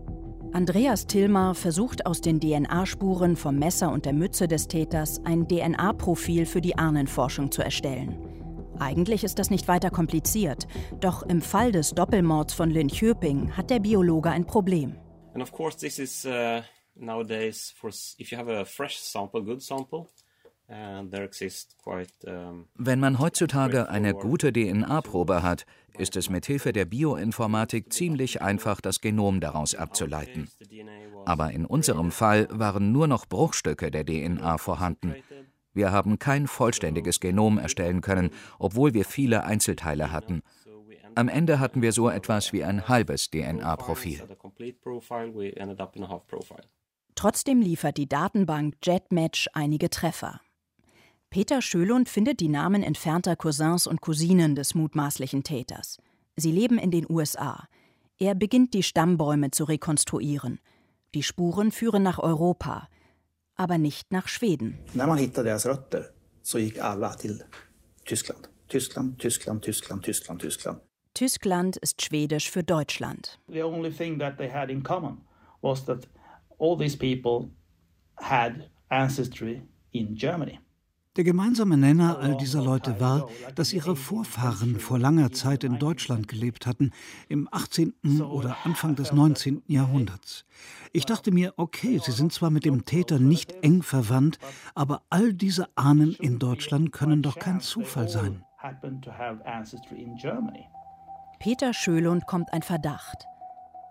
Andreas 0.53 1.07
Tilmar 1.07 1.55
versucht 1.55 2.07
aus 2.07 2.21
den 2.21 2.41
DNA-Spuren 2.41 3.37
vom 3.37 3.57
Messer 3.57 3.93
und 3.93 4.05
der 4.05 4.13
Mütze 4.13 4.49
des 4.49 4.67
Täters 4.67 5.25
ein 5.25 5.47
DNA-Profil 5.47 6.45
für 6.45 6.61
die 6.61 6.77
Ahnenforschung 6.77 7.53
zu 7.53 7.63
erstellen. 7.63 8.19
Eigentlich 8.81 9.23
ist 9.23 9.39
das 9.39 9.51
nicht 9.51 9.69
weiter 9.69 9.91
kompliziert, 9.91 10.67
doch 10.99 11.23
im 11.23 11.41
Fall 11.41 11.71
des 11.71 11.93
Doppelmords 11.93 12.53
von 12.53 12.71
Lynn 12.71 12.89
Linköping 12.89 13.57
hat 13.57 13.71
der 13.71 13.79
Biologe 13.79 14.31
ein 14.31 14.45
Problem. 14.45 14.97
And 15.35 15.43
of 15.43 15.53
course 15.53 15.79
this 15.79 16.01
is 16.01 16.27
uh, 16.27 16.63
nowadays 16.97 17.73
for 17.77 17.91
if 18.19 18.33
you 18.33 18.39
have 18.39 18.51
a 18.51 18.65
fresh 18.65 18.99
sample, 18.99 19.45
good 19.45 19.63
sample, 19.63 20.09
wenn 22.77 23.01
man 23.01 23.19
heutzutage 23.19 23.89
eine 23.89 24.15
gute 24.15 24.53
DNA-Probe 24.53 25.43
hat, 25.43 25.67
ist 25.99 26.17
es 26.17 26.31
mit 26.31 26.47
Hilfe 26.47 26.73
der 26.73 26.85
Bioinformatik 26.85 27.93
ziemlich 27.93 28.41
einfach, 28.41 28.81
das 28.81 29.01
Genom 29.01 29.41
daraus 29.41 29.75
abzuleiten. 29.75 30.49
Aber 31.27 31.51
in 31.51 31.67
unserem 31.67 32.13
Fall 32.13 32.47
waren 32.51 32.93
nur 32.93 33.09
noch 33.09 33.27
Bruchstücke 33.27 33.91
der 33.91 34.05
DNA 34.05 34.59
vorhanden. 34.59 35.17
Wir 35.73 35.91
haben 35.93 36.19
kein 36.19 36.47
vollständiges 36.47 37.21
Genom 37.21 37.59
erstellen 37.59 38.01
können, 38.01 38.31
obwohl 38.59 38.95
wir 38.95 39.05
viele 39.05 39.45
Einzelteile 39.45 40.13
hatten. 40.13 40.43
Am 41.17 41.29
Ende 41.29 41.59
hatten 41.59 41.83
wir 41.83 41.93
so 41.93 42.09
etwas 42.09 42.53
wie 42.53 42.63
ein 42.63 42.89
halbes 42.89 43.31
DNA-Profil. 43.31 44.23
Trotzdem 47.17 47.61
liefert 47.61 47.97
die 47.97 48.09
Datenbank 48.09 48.77
JetMatch 48.83 49.49
einige 49.53 49.91
Treffer. 49.91 50.41
Peter 51.31 51.63
Schölund 51.63 52.09
findet 52.09 52.41
die 52.41 52.49
Namen 52.49 52.83
entfernter 52.83 53.37
Cousins 53.37 53.87
und 53.87 54.01
Cousinen 54.01 54.57
des 54.57 54.75
mutmaßlichen 54.75 55.45
Täters. 55.45 55.99
Sie 56.35 56.51
leben 56.51 56.77
in 56.77 56.91
den 56.91 57.07
USA. 57.09 57.69
Er 58.19 58.35
beginnt 58.35 58.75
die 58.75 58.83
Stammbäume 58.83 59.53
zu 59.53 59.63
rekonstruieren. 59.63 60.59
Die 61.15 61.23
Spuren 61.23 61.71
führen 61.71 62.03
nach 62.03 62.19
Europa, 62.19 62.89
aber 63.55 63.79
nicht 63.79 64.11
nach 64.11 64.27
Schweden. 64.27 64.81
När 64.93 65.07
man 65.07 65.19
hittade 65.19 65.51
deras 65.51 65.67
rötter 65.67 66.11
så 66.43 66.59
gick 66.59 66.81
alla 66.81 67.15
till 67.15 67.45
Tyskland. 68.05 68.49
Tyskland, 68.67 69.19
Tyskland, 69.21 69.63
Tyskland, 69.63 70.03
Tyskland, 70.03 70.41
Tyskland. 70.41 70.81
Tyskland 71.15 71.77
ist 71.77 72.03
Schwedisch 72.03 72.51
für 72.51 72.65
Deutschland. 72.65 73.39
The 73.49 73.63
only 73.63 73.93
thing 73.93 74.19
that 74.19 74.37
they 74.37 74.51
had 74.51 74.69
in 74.69 74.83
common 74.83 75.19
was 75.63 75.85
that 75.85 76.09
all 76.59 76.77
these 76.77 76.97
people 76.97 77.51
had 78.17 78.69
ancestry 78.89 79.63
in 79.93 80.17
Germany. 80.17 80.59
Der 81.21 81.25
gemeinsame 81.25 81.77
Nenner 81.77 82.19
all 82.19 82.35
dieser 82.35 82.63
Leute 82.63 82.99
war, 82.99 83.29
dass 83.55 83.75
ihre 83.75 83.95
Vorfahren 83.95 84.81
vor 84.81 84.99
langer 84.99 85.33
Zeit 85.33 85.65
in 85.65 85.79
Deutschland 85.79 86.29
gelebt 86.29 86.67
hatten, 86.67 86.93
im 87.29 87.47
18. 87.53 88.23
oder 88.23 88.57
Anfang 88.65 88.95
des 88.95 89.13
19. 89.13 89.61
Jahrhunderts. 89.67 90.47
Ich 90.95 91.05
dachte 91.05 91.31
mir, 91.31 91.53
okay, 91.59 92.01
sie 92.03 92.13
sind 92.13 92.33
zwar 92.33 92.49
mit 92.49 92.65
dem 92.65 92.87
Täter 92.87 93.19
nicht 93.19 93.53
eng 93.61 93.83
verwandt, 93.83 94.39
aber 94.75 95.03
all 95.11 95.35
diese 95.35 95.69
Ahnen 95.77 96.15
in 96.15 96.39
Deutschland 96.39 96.91
können 96.91 97.21
doch 97.21 97.39
kein 97.39 97.61
Zufall 97.61 98.09
sein. 98.09 98.43
Peter 101.39 101.75
Schölund 101.75 102.27
kommt 102.27 102.51
ein 102.55 102.63
Verdacht. 102.63 103.27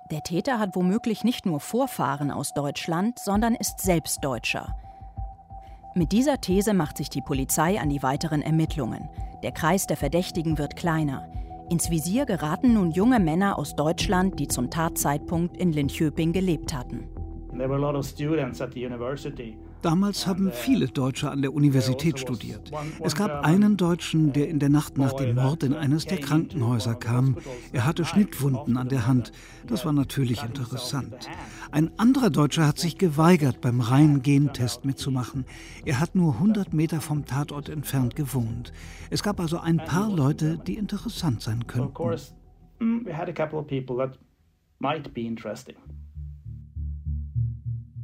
Der 0.09 0.23
Täter 0.23 0.57
hat 0.57 0.75
womöglich 0.75 1.23
nicht 1.23 1.45
nur 1.45 1.59
Vorfahren 1.59 2.31
aus 2.31 2.55
Deutschland, 2.55 3.19
sondern 3.19 3.53
ist 3.53 3.81
selbst 3.81 4.23
Deutscher. 4.23 4.75
Mit 5.99 6.13
dieser 6.13 6.39
These 6.39 6.73
macht 6.73 6.95
sich 6.95 7.09
die 7.09 7.19
Polizei 7.19 7.77
an 7.77 7.89
die 7.89 8.01
weiteren 8.01 8.41
Ermittlungen. 8.41 9.09
Der 9.43 9.51
Kreis 9.51 9.85
der 9.85 9.97
Verdächtigen 9.97 10.57
wird 10.57 10.77
kleiner. 10.77 11.29
Ins 11.69 11.91
Visier 11.91 12.25
geraten 12.25 12.73
nun 12.73 12.91
junge 12.91 13.19
Männer 13.19 13.59
aus 13.59 13.75
Deutschland, 13.75 14.39
die 14.39 14.47
zum 14.47 14.69
Tatzeitpunkt 14.69 15.57
in 15.57 15.73
Linköping 15.73 16.31
gelebt 16.31 16.73
hatten. 16.73 17.09
There 17.51 17.67
were 17.67 17.75
a 17.75 17.91
lot 17.91 17.95
of 17.95 18.05
students 18.05 18.61
at 18.61 18.73
the 18.73 18.85
university 18.85 19.57
Damals 19.81 20.27
haben 20.27 20.51
viele 20.51 20.87
Deutsche 20.87 21.31
an 21.31 21.41
der 21.41 21.53
Universität 21.53 22.19
studiert. 22.19 22.69
Es 23.01 23.15
gab 23.15 23.45
einen 23.45 23.77
Deutschen, 23.77 24.33
der 24.33 24.49
in 24.49 24.59
der 24.59 24.69
Nacht 24.69 24.97
nach 24.97 25.13
dem 25.13 25.35
Mord 25.35 25.63
in 25.63 25.73
eines 25.73 26.05
der 26.05 26.19
Krankenhäuser 26.19 26.95
kam. 26.95 27.37
Er 27.71 27.85
hatte 27.85 28.03
Schnittwunden 28.03 28.75
an 28.75 28.89
der 28.89 29.07
Hand. 29.07 29.31
Das 29.67 29.85
war 29.85 29.93
natürlich 29.93 30.43
interessant. 30.43 31.29
Ein 31.71 31.97
anderer 31.97 32.29
Deutscher 32.29 32.67
hat 32.67 32.77
sich 32.77 32.97
geweigert, 32.97 33.61
beim 33.61 33.79
Reingentest 33.79 34.83
mitzumachen. 34.83 35.45
Er 35.85 35.99
hat 35.99 36.13
nur 36.13 36.33
100 36.33 36.73
Meter 36.73 36.99
vom 36.99 37.25
Tatort 37.25 37.69
entfernt 37.69 38.17
gewohnt. 38.17 38.73
Es 39.09 39.23
gab 39.23 39.39
also 39.39 39.59
ein 39.59 39.77
paar 39.77 40.09
Leute, 40.09 40.57
die 40.57 40.75
interessant 40.75 41.41
sein 41.41 41.67
könnten. 41.67 41.93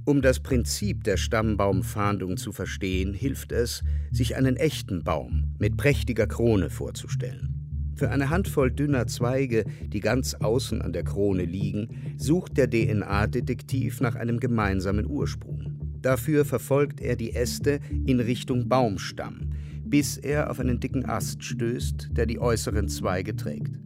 Um 0.08 0.22
das 0.22 0.40
Prinzip 0.40 1.04
der 1.04 1.18
Stammbaumfahndung 1.18 2.38
zu 2.38 2.52
verstehen, 2.52 3.16
hilft 3.16 3.52
es, 3.52 3.84
sich 4.12 4.36
einen 4.36 4.56
echten 4.56 5.04
Baum 5.04 5.56
mit 5.58 5.78
prächtiger 5.78 6.28
Krone 6.28 6.70
vorzustellen. 6.70 7.56
Für 7.96 8.12
eine 8.12 8.30
Handvoll 8.30 8.72
dünner 8.72 9.08
Zweige, 9.08 9.64
die 9.88 10.02
ganz 10.02 10.36
außen 10.36 10.84
an 10.84 10.94
der 10.94 11.04
Krone 11.04 11.46
liegen, 11.46 12.14
sucht 12.18 12.56
der 12.56 12.70
DNA-Detektiv 12.70 14.00
nach 14.00 14.14
einem 14.14 14.40
gemeinsamen 14.40 15.08
Ursprung. 15.08 15.80
Dafür 16.04 16.46
verfolgt 16.46 17.02
er 17.02 17.16
die 17.16 17.34
Äste 17.34 17.80
in 18.06 18.20
Richtung 18.20 18.70
Baumstamm, 18.70 19.54
bis 19.86 20.18
er 20.18 20.52
auf 20.52 20.60
einen 20.60 20.80
dicken 20.80 21.06
Ast 21.06 21.44
stößt, 21.44 22.10
der 22.12 22.28
die 22.28 22.40
äußeren 22.40 22.90
Zweige 22.90 23.36
trägt. 23.36 23.80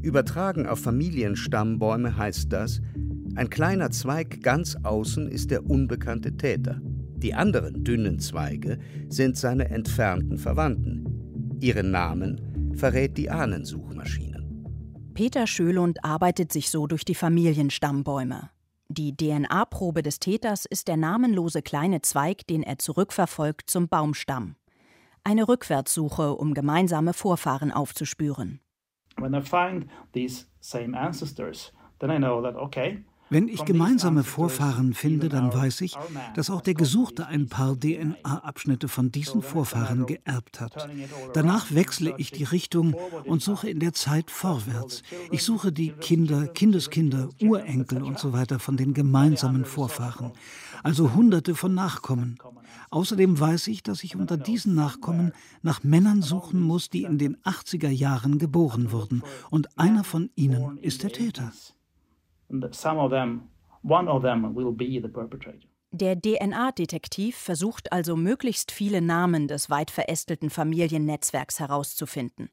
Übertragen 0.00 0.66
auf 0.66 0.78
Familienstammbäume 0.78 2.16
heißt 2.16 2.52
das, 2.52 2.80
ein 3.36 3.48
kleiner 3.48 3.90
Zweig 3.90 4.42
ganz 4.42 4.76
außen 4.82 5.28
ist 5.28 5.50
der 5.50 5.68
unbekannte 5.68 6.36
Täter. 6.36 6.80
Die 6.82 7.34
anderen 7.34 7.84
dünnen 7.84 8.18
Zweige 8.18 8.78
sind 9.08 9.36
seine 9.36 9.68
entfernten 9.68 10.38
Verwandten. 10.38 11.58
Ihren 11.60 11.90
Namen 11.90 12.72
verrät 12.74 13.16
die 13.18 13.30
Ahnensuchmaschine. 13.30 14.48
Peter 15.14 15.46
Schölund 15.46 16.04
arbeitet 16.04 16.52
sich 16.52 16.70
so 16.70 16.86
durch 16.86 17.04
die 17.04 17.14
Familienstammbäume. 17.14 18.50
Die 18.88 19.16
DNA-Probe 19.16 20.02
des 20.02 20.18
Täters 20.18 20.66
ist 20.66 20.88
der 20.88 20.96
namenlose 20.96 21.62
kleine 21.62 22.02
Zweig, 22.02 22.46
den 22.46 22.62
er 22.62 22.78
zurückverfolgt 22.78 23.70
zum 23.70 23.88
Baumstamm. 23.88 24.56
Eine 25.22 25.46
Rückwärtssuche, 25.46 26.34
um 26.34 26.54
gemeinsame 26.54 27.12
Vorfahren 27.12 27.70
aufzuspüren. 27.70 28.60
When 29.18 29.34
I 29.34 29.42
find 29.42 29.86
these 30.12 30.46
same 30.60 30.98
ancestors, 30.98 31.72
then 32.00 32.10
I 32.10 32.16
know 32.16 32.40
that 32.42 32.56
okay, 32.56 33.04
wenn 33.30 33.48
ich 33.48 33.64
gemeinsame 33.64 34.24
Vorfahren 34.24 34.92
finde, 34.92 35.28
dann 35.28 35.54
weiß 35.54 35.80
ich, 35.82 35.96
dass 36.34 36.50
auch 36.50 36.60
der 36.60 36.74
Gesuchte 36.74 37.26
ein 37.26 37.48
paar 37.48 37.78
DNA-Abschnitte 37.78 38.88
von 38.88 39.12
diesen 39.12 39.40
Vorfahren 39.40 40.06
geerbt 40.06 40.60
hat. 40.60 40.88
Danach 41.32 41.72
wechsle 41.72 42.14
ich 42.18 42.32
die 42.32 42.44
Richtung 42.44 42.94
und 43.24 43.42
suche 43.42 43.70
in 43.70 43.78
der 43.78 43.92
Zeit 43.92 44.30
vorwärts. 44.30 45.02
Ich 45.30 45.44
suche 45.44 45.72
die 45.72 45.92
Kinder, 45.92 46.48
Kindeskinder, 46.48 47.28
Urenkel 47.40 48.02
und 48.02 48.18
so 48.18 48.32
weiter 48.32 48.58
von 48.58 48.76
den 48.76 48.94
gemeinsamen 48.94 49.64
Vorfahren, 49.64 50.32
also 50.82 51.14
Hunderte 51.14 51.54
von 51.54 51.72
Nachkommen. 51.72 52.38
Außerdem 52.90 53.38
weiß 53.38 53.68
ich, 53.68 53.84
dass 53.84 54.02
ich 54.02 54.16
unter 54.16 54.36
diesen 54.36 54.74
Nachkommen 54.74 55.32
nach 55.62 55.84
Männern 55.84 56.22
suchen 56.22 56.60
muss, 56.60 56.90
die 56.90 57.04
in 57.04 57.18
den 57.18 57.36
80er 57.38 57.88
Jahren 57.88 58.38
geboren 58.38 58.90
wurden, 58.90 59.22
und 59.50 59.78
einer 59.78 60.02
von 60.02 60.30
ihnen 60.34 60.78
ist 60.78 61.04
der 61.04 61.12
Täter. 61.12 61.52
Der 65.92 66.20
DNA-Detektiv 66.20 67.36
versucht 67.36 67.92
also 67.92 68.14
möglichst 68.14 68.70
viele 68.70 69.00
Namen 69.00 69.48
des 69.48 69.70
weit 69.70 69.90
verästelten 69.90 70.50
Familiennetzwerks 70.50 71.58
herauszufinden. 71.58 72.48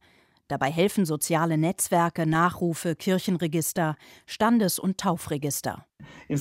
Dabei 0.47 0.71
helfen 0.71 1.05
soziale 1.05 1.57
Netzwerke, 1.57 2.25
Nachrufe, 2.25 2.95
Kirchenregister, 2.95 3.97
Standes- 4.25 4.79
und 4.79 4.97
Taufregister. 4.97 5.85
In 6.29 6.37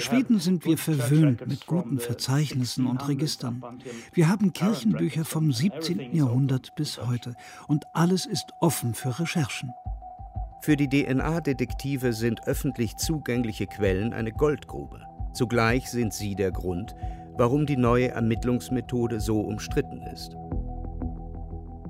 Schweden 0.00 0.38
sind 0.38 0.66
wir 0.66 0.78
verwöhnt 0.78 1.46
mit 1.46 1.66
guten 1.66 1.98
Verzeichnissen 1.98 2.86
und 2.86 3.08
Registern. 3.08 3.82
Wir 4.12 4.28
haben 4.28 4.52
Kirchenbücher 4.52 5.24
vom 5.24 5.52
17. 5.52 6.14
Jahrhundert 6.14 6.74
bis 6.76 7.04
heute 7.04 7.34
und 7.66 7.84
alles 7.94 8.26
ist 8.26 8.50
offen 8.60 8.94
für 8.94 9.18
Recherchen. 9.18 9.72
Für 10.62 10.76
die 10.76 10.88
DNA-Detektive 10.88 12.12
sind 12.12 12.46
öffentlich 12.46 12.96
zugängliche 12.96 13.66
Quellen 13.66 14.12
eine 14.12 14.30
Goldgrube. 14.30 15.00
Zugleich 15.32 15.90
sind 15.90 16.14
sie 16.14 16.36
der 16.36 16.52
Grund, 16.52 16.94
warum 17.36 17.66
die 17.66 17.76
neue 17.76 18.10
Ermittlungsmethode 18.10 19.18
so 19.18 19.40
umstritten 19.40 20.02
ist. 20.02 20.36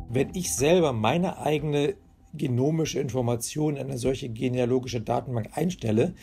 Wenn 0.08 0.30
ich 0.32 0.54
selber 0.54 0.94
meine 0.94 1.36
eigene 1.36 1.96
genomische 2.32 2.98
Information 2.98 3.76
in 3.76 3.82
eine 3.88 3.98
solche 3.98 4.30
genealogische 4.30 5.02
Datenbank 5.02 5.50
einstelle, 5.52 6.14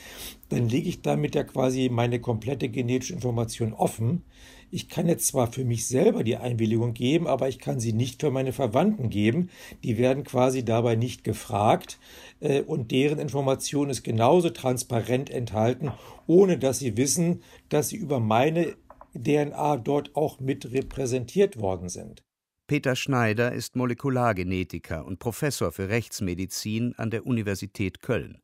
dann 0.50 0.68
lege 0.68 0.90
ich 0.90 1.04
damit 1.04 1.36
ja 1.36 1.44
quasi 1.44 1.90
meine 1.92 2.20
komplette 2.20 2.70
genetische 2.70 3.14
Information 3.14 3.74
offen. 3.74 4.24
Ich 4.72 4.88
kann 4.88 5.08
jetzt 5.08 5.28
zwar 5.28 5.52
für 5.52 5.66
mich 5.66 5.88
selber 5.88 6.24
die 6.24 6.38
Einwilligung 6.38 6.94
geben, 6.94 7.28
aber 7.28 7.50
ich 7.50 7.60
kann 7.60 7.80
sie 7.80 7.94
nicht 7.94 8.22
für 8.22 8.32
meine 8.32 8.54
Verwandten 8.54 9.10
geben. 9.10 9.50
Die 9.84 9.98
werden 9.98 10.24
quasi 10.24 10.64
dabei 10.64 10.96
nicht 10.96 11.24
gefragt 11.24 12.00
äh, 12.40 12.62
und 12.62 12.92
deren 12.92 13.20
Information 13.20 13.90
ist 13.90 14.04
genauso 14.04 14.50
transparent 14.50 15.30
enthalten, 15.30 15.92
ohne 16.28 16.58
dass 16.58 16.80
sie 16.80 16.98
wissen, 16.98 17.42
dass 17.70 17.90
sie 17.90 17.98
über 17.98 18.20
meine 18.20 18.76
DNA 19.16 19.78
dort 19.78 20.16
auch 20.16 20.40
mit 20.40 20.72
repräsentiert 20.72 21.60
worden 21.60 21.90
sind. 21.90 22.24
Peter 22.68 22.96
Schneider 22.96 23.52
ist 23.52 23.76
Molekulargenetiker 23.76 25.04
und 25.04 25.18
Professor 25.18 25.72
für 25.72 25.90
Rechtsmedizin 25.90 26.94
an 26.98 27.10
der 27.10 27.26
Universität 27.26 28.02
Köln. 28.02 28.38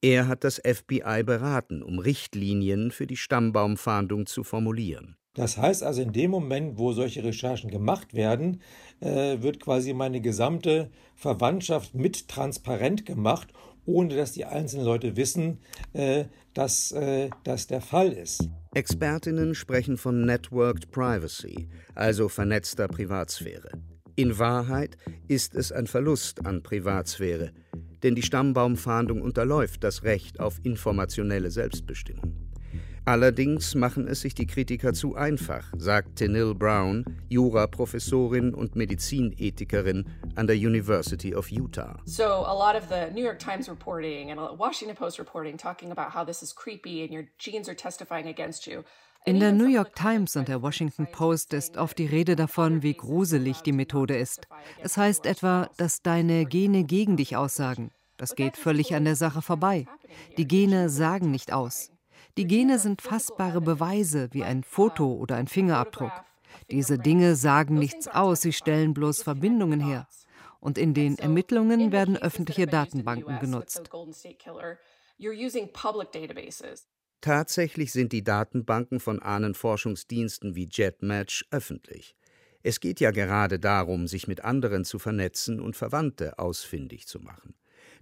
Er 0.00 0.28
hat 0.28 0.44
das 0.44 0.62
FBI 0.64 1.22
beraten, 1.24 1.82
um 1.82 1.98
Richtlinien 1.98 2.90
für 2.90 3.06
die 3.06 3.18
Stammbaumfahndung 3.18 4.24
zu 4.24 4.44
formulieren. 4.44 5.16
Das 5.34 5.56
heißt 5.56 5.84
also, 5.84 6.02
in 6.02 6.12
dem 6.12 6.30
Moment, 6.30 6.76
wo 6.78 6.92
solche 6.92 7.22
Recherchen 7.22 7.70
gemacht 7.70 8.14
werden, 8.14 8.60
äh, 9.00 9.40
wird 9.40 9.60
quasi 9.60 9.92
meine 9.94 10.20
gesamte 10.20 10.90
Verwandtschaft 11.14 11.94
mit 11.94 12.28
transparent 12.28 13.06
gemacht, 13.06 13.52
ohne 13.84 14.16
dass 14.16 14.32
die 14.32 14.44
einzelnen 14.44 14.84
Leute 14.84 15.16
wissen, 15.16 15.60
äh, 15.92 16.24
dass 16.52 16.90
äh, 16.92 17.30
das 17.44 17.68
der 17.68 17.80
Fall 17.80 18.12
ist. 18.12 18.48
Expertinnen 18.74 19.54
sprechen 19.54 19.96
von 19.96 20.24
Networked 20.24 20.90
Privacy, 20.90 21.68
also 21.94 22.28
vernetzter 22.28 22.88
Privatsphäre. 22.88 23.70
In 24.16 24.38
Wahrheit 24.38 24.96
ist 25.28 25.54
es 25.54 25.70
ein 25.70 25.86
Verlust 25.86 26.44
an 26.44 26.62
Privatsphäre, 26.62 27.52
denn 28.02 28.14
die 28.14 28.22
Stammbaumfahndung 28.22 29.22
unterläuft 29.22 29.84
das 29.84 30.02
Recht 30.02 30.40
auf 30.40 30.58
informationelle 30.64 31.50
Selbstbestimmung. 31.50 32.49
Allerdings 33.06 33.74
machen 33.74 34.06
es 34.06 34.20
sich 34.20 34.34
die 34.34 34.46
Kritiker 34.46 34.92
zu 34.92 35.14
einfach, 35.16 35.72
sagt 35.76 36.16
Tenille 36.16 36.54
Brown, 36.54 37.04
Juraprofessorin 37.28 38.54
und 38.54 38.76
Medizinethikerin 38.76 40.06
an 40.36 40.46
der 40.46 40.56
University 40.56 41.34
of 41.34 41.50
Utah. 41.50 41.98
So 42.04 42.24
a 42.24 42.52
lot 42.52 42.80
of 42.80 42.88
the 42.88 43.12
New 43.12 43.24
York 43.24 43.38
Times 43.38 43.68
reporting 43.68 44.30
and 44.30 44.38
Washington 44.58 44.96
Post 44.96 45.18
reporting 45.18 45.56
talking 45.56 45.90
about 45.90 46.14
how 46.14 46.24
this 46.24 46.42
is 46.42 46.54
creepy 46.54 47.02
and 47.02 47.10
your 47.10 47.24
genes 47.38 47.68
are 47.68 47.76
testifying 47.76 48.28
against 48.28 48.66
you. 48.66 48.84
In 49.26 49.38
der 49.38 49.52
New 49.52 49.66
York 49.66 49.94
Times 49.94 50.36
und 50.36 50.48
der 50.48 50.62
Washington 50.62 51.06
Post 51.10 51.52
ist 51.52 51.76
oft 51.76 51.98
die 51.98 52.06
Rede 52.06 52.36
davon, 52.36 52.82
wie 52.82 52.94
gruselig 52.94 53.60
die 53.60 53.72
Methode 53.72 54.16
ist. 54.16 54.48
Es 54.82 54.96
heißt 54.96 55.26
etwa, 55.26 55.68
dass 55.76 56.00
deine 56.00 56.46
Gene 56.46 56.84
gegen 56.84 57.18
dich 57.18 57.36
aussagen. 57.36 57.90
Das 58.16 58.34
geht 58.34 58.56
völlig 58.56 58.94
an 58.94 59.04
der 59.04 59.16
Sache 59.16 59.42
vorbei. 59.42 59.86
Die 60.38 60.48
Gene 60.48 60.88
sagen 60.88 61.30
nicht 61.30 61.52
aus. 61.52 61.90
Die 62.36 62.46
Gene 62.46 62.78
sind 62.78 63.02
fassbare 63.02 63.60
Beweise 63.60 64.28
wie 64.32 64.44
ein 64.44 64.62
Foto 64.62 65.12
oder 65.12 65.36
ein 65.36 65.48
Fingerabdruck. 65.48 66.12
Diese 66.70 66.98
Dinge 66.98 67.36
sagen 67.36 67.74
nichts 67.74 68.08
aus, 68.08 68.42
sie 68.42 68.52
stellen 68.52 68.94
bloß 68.94 69.22
Verbindungen 69.22 69.80
her. 69.80 70.06
Und 70.60 70.78
in 70.78 70.94
den 70.94 71.18
Ermittlungen 71.18 71.90
werden 71.90 72.16
öffentliche 72.16 72.66
Datenbanken 72.66 73.38
genutzt. 73.38 73.90
Tatsächlich 77.20 77.92
sind 77.92 78.12
die 78.12 78.24
Datenbanken 78.24 79.00
von 79.00 79.20
Ahnenforschungsdiensten 79.20 80.54
wie 80.54 80.68
JetMatch 80.70 81.46
öffentlich. 81.50 82.16
Es 82.62 82.80
geht 82.80 83.00
ja 83.00 83.10
gerade 83.10 83.58
darum, 83.58 84.06
sich 84.06 84.28
mit 84.28 84.44
anderen 84.44 84.84
zu 84.84 84.98
vernetzen 84.98 85.60
und 85.60 85.76
Verwandte 85.76 86.38
ausfindig 86.38 87.06
zu 87.06 87.20
machen. 87.20 87.54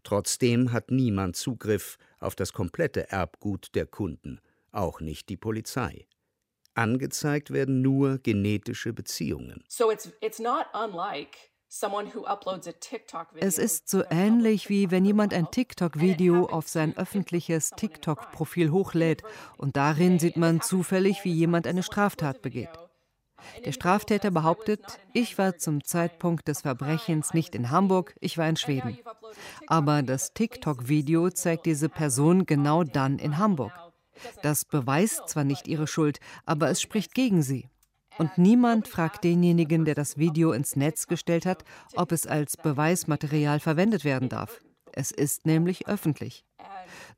Trotzdem 0.04 0.72
hat 0.72 0.90
niemand 0.90 1.36
Zugriff 1.36 1.98
auf 2.20 2.34
das 2.34 2.52
komplette 2.52 3.10
Erbgut 3.10 3.74
der 3.74 3.86
Kunden, 3.86 4.40
auch 4.72 5.00
nicht 5.00 5.28
die 5.28 5.36
Polizei. 5.36 6.06
Angezeigt 6.74 7.52
werden 7.52 7.82
nur 7.82 8.18
genetische 8.18 8.92
Beziehungen. 8.92 9.64
So 9.68 9.90
it's, 9.90 10.10
it's 10.20 10.38
not 10.38 10.66
unlike 10.72 11.36
es 13.40 13.58
ist 13.58 13.88
so 13.90 14.02
ähnlich 14.08 14.68
wie 14.70 14.90
wenn 14.90 15.04
jemand 15.04 15.34
ein 15.34 15.50
TikTok-Video 15.50 16.46
auf 16.46 16.66
sein 16.66 16.96
öffentliches 16.96 17.70
TikTok-Profil 17.70 18.70
hochlädt 18.70 19.22
und 19.58 19.76
darin 19.76 20.18
sieht 20.18 20.38
man 20.38 20.62
zufällig, 20.62 21.24
wie 21.24 21.32
jemand 21.32 21.66
eine 21.66 21.82
Straftat 21.82 22.40
begeht. 22.40 22.70
Der 23.64 23.72
Straftäter 23.72 24.30
behauptet, 24.30 24.80
ich 25.12 25.38
war 25.38 25.56
zum 25.56 25.84
Zeitpunkt 25.84 26.48
des 26.48 26.62
Verbrechens 26.62 27.34
nicht 27.34 27.54
in 27.54 27.70
Hamburg, 27.70 28.14
ich 28.20 28.38
war 28.38 28.48
in 28.48 28.56
Schweden. 28.56 28.98
Aber 29.66 30.02
das 30.02 30.32
TikTok-Video 30.32 31.30
zeigt 31.30 31.66
diese 31.66 31.88
Person 31.88 32.46
genau 32.46 32.84
dann 32.84 33.18
in 33.18 33.38
Hamburg. 33.38 33.72
Das 34.42 34.64
beweist 34.64 35.28
zwar 35.28 35.44
nicht 35.44 35.68
ihre 35.68 35.86
Schuld, 35.86 36.18
aber 36.44 36.68
es 36.70 36.80
spricht 36.80 37.14
gegen 37.14 37.42
sie. 37.42 37.68
Und 38.18 38.36
niemand 38.36 38.88
fragt 38.88 39.22
denjenigen, 39.22 39.84
der 39.84 39.94
das 39.94 40.18
Video 40.18 40.52
ins 40.52 40.74
Netz 40.74 41.06
gestellt 41.06 41.46
hat, 41.46 41.64
ob 41.94 42.10
es 42.10 42.26
als 42.26 42.56
Beweismaterial 42.56 43.60
verwendet 43.60 44.04
werden 44.04 44.28
darf. 44.28 44.60
Es 44.92 45.12
ist 45.12 45.46
nämlich 45.46 45.86
öffentlich. 45.86 46.44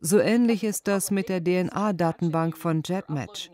So 0.00 0.18
ähnlich 0.18 0.62
ist 0.62 0.88
das 0.88 1.10
mit 1.10 1.30
der 1.30 1.42
DNA-Datenbank 1.42 2.58
von 2.58 2.82
JetMatch. 2.84 3.50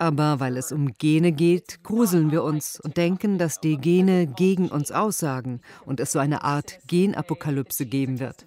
Aber 0.00 0.40
weil 0.40 0.56
es 0.56 0.72
um 0.72 0.94
Gene 0.94 1.30
geht, 1.30 1.84
gruseln 1.84 2.30
wir 2.32 2.42
uns 2.42 2.80
und 2.80 2.96
denken, 2.96 3.36
dass 3.36 3.60
die 3.60 3.76
Gene 3.76 4.26
gegen 4.26 4.70
uns 4.70 4.90
aussagen 4.90 5.60
und 5.84 6.00
es 6.00 6.12
so 6.12 6.18
eine 6.18 6.42
Art 6.42 6.78
Genapokalypse 6.86 7.84
geben 7.84 8.18
wird. 8.18 8.46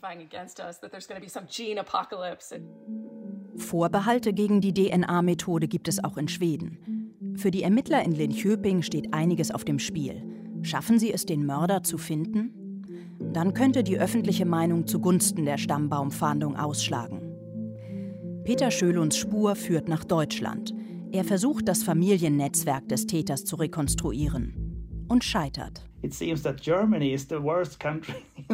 Vorbehalte 3.55 4.33
gegen 4.33 4.61
die 4.61 4.73
DNA-Methode 4.73 5.67
gibt 5.67 5.87
es 5.87 6.03
auch 6.03 6.17
in 6.17 6.27
Schweden. 6.27 7.13
Für 7.35 7.51
die 7.51 7.61
Ermittler 7.61 8.03
in 8.03 8.13
Linköping 8.13 8.81
steht 8.81 9.13
einiges 9.13 9.51
auf 9.51 9.63
dem 9.63 9.77
Spiel. 9.77 10.23
Schaffen 10.63 10.97
sie 10.97 11.13
es, 11.13 11.27
den 11.27 11.45
Mörder 11.45 11.83
zu 11.83 11.99
finden? 11.99 12.81
Dann 13.19 13.53
könnte 13.53 13.83
die 13.83 13.99
öffentliche 13.99 14.47
Meinung 14.47 14.87
zugunsten 14.87 15.45
der 15.45 15.59
Stammbaumfahndung 15.59 16.57
ausschlagen. 16.57 17.21
Peter 18.43 18.71
Schöluns 18.71 19.17
Spur 19.17 19.55
führt 19.55 19.87
nach 19.87 20.03
Deutschland. 20.03 20.73
Er 21.13 21.23
versucht, 21.23 21.67
das 21.67 21.83
Familiennetzwerk 21.83 22.89
des 22.89 23.05
Täters 23.05 23.45
zu 23.45 23.57
rekonstruieren 23.57 25.05
und 25.07 25.23
scheitert. 25.23 25.87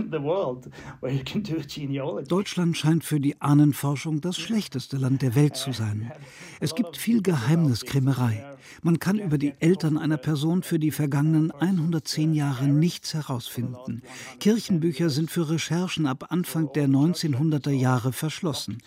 Deutschland 2.27 2.77
scheint 2.77 3.05
für 3.05 3.21
die 3.21 3.41
Ahnenforschung 3.41 4.19
das 4.19 4.37
schlechteste 4.37 4.97
Land 4.97 5.21
der 5.21 5.35
Welt 5.35 5.55
zu 5.55 5.71
sein. 5.71 6.11
Es 6.59 6.75
gibt 6.75 6.97
viel 6.97 7.23
Geheimniskrämerei. 7.23 8.48
Man 8.81 8.99
kann 8.99 9.19
über 9.19 9.37
die 9.37 9.53
Eltern 9.59 9.97
einer 9.97 10.17
Person 10.17 10.63
für 10.63 10.79
die 10.79 10.91
vergangenen 10.91 11.51
110 11.51 12.33
Jahre 12.33 12.67
nichts 12.67 13.13
herausfinden. 13.13 14.01
Kirchenbücher 14.39 15.09
sind 15.09 15.31
für 15.31 15.49
Recherchen 15.49 16.05
ab 16.05 16.27
Anfang 16.29 16.71
der 16.73 16.87
1900er 16.87 17.71
Jahre 17.71 18.13
verschlossen. 18.13 18.79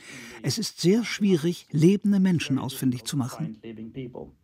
Es 0.42 0.58
ist 0.58 0.80
sehr 0.80 1.04
schwierig, 1.04 1.66
lebende 1.70 2.20
Menschen 2.20 2.58
ausfindig 2.58 3.04
zu 3.04 3.16
machen. 3.16 3.60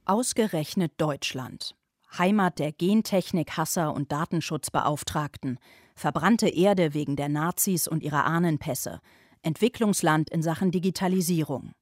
Ausgerechnet 0.04 0.92
Deutschland. 0.96 1.74
Heimat 2.16 2.58
der 2.58 2.72
Gentechnik-Hasser 2.72 3.92
und 3.92 4.12
Datenschutzbeauftragten, 4.12 5.58
verbrannte 5.94 6.48
Erde 6.48 6.94
wegen 6.94 7.16
der 7.16 7.28
Nazis 7.28 7.86
und 7.86 8.02
ihrer 8.02 8.24
Ahnenpässe, 8.24 9.00
Entwicklungsland 9.42 10.30
in 10.30 10.42
Sachen 10.42 10.70
Digitalisierung. 10.70 11.72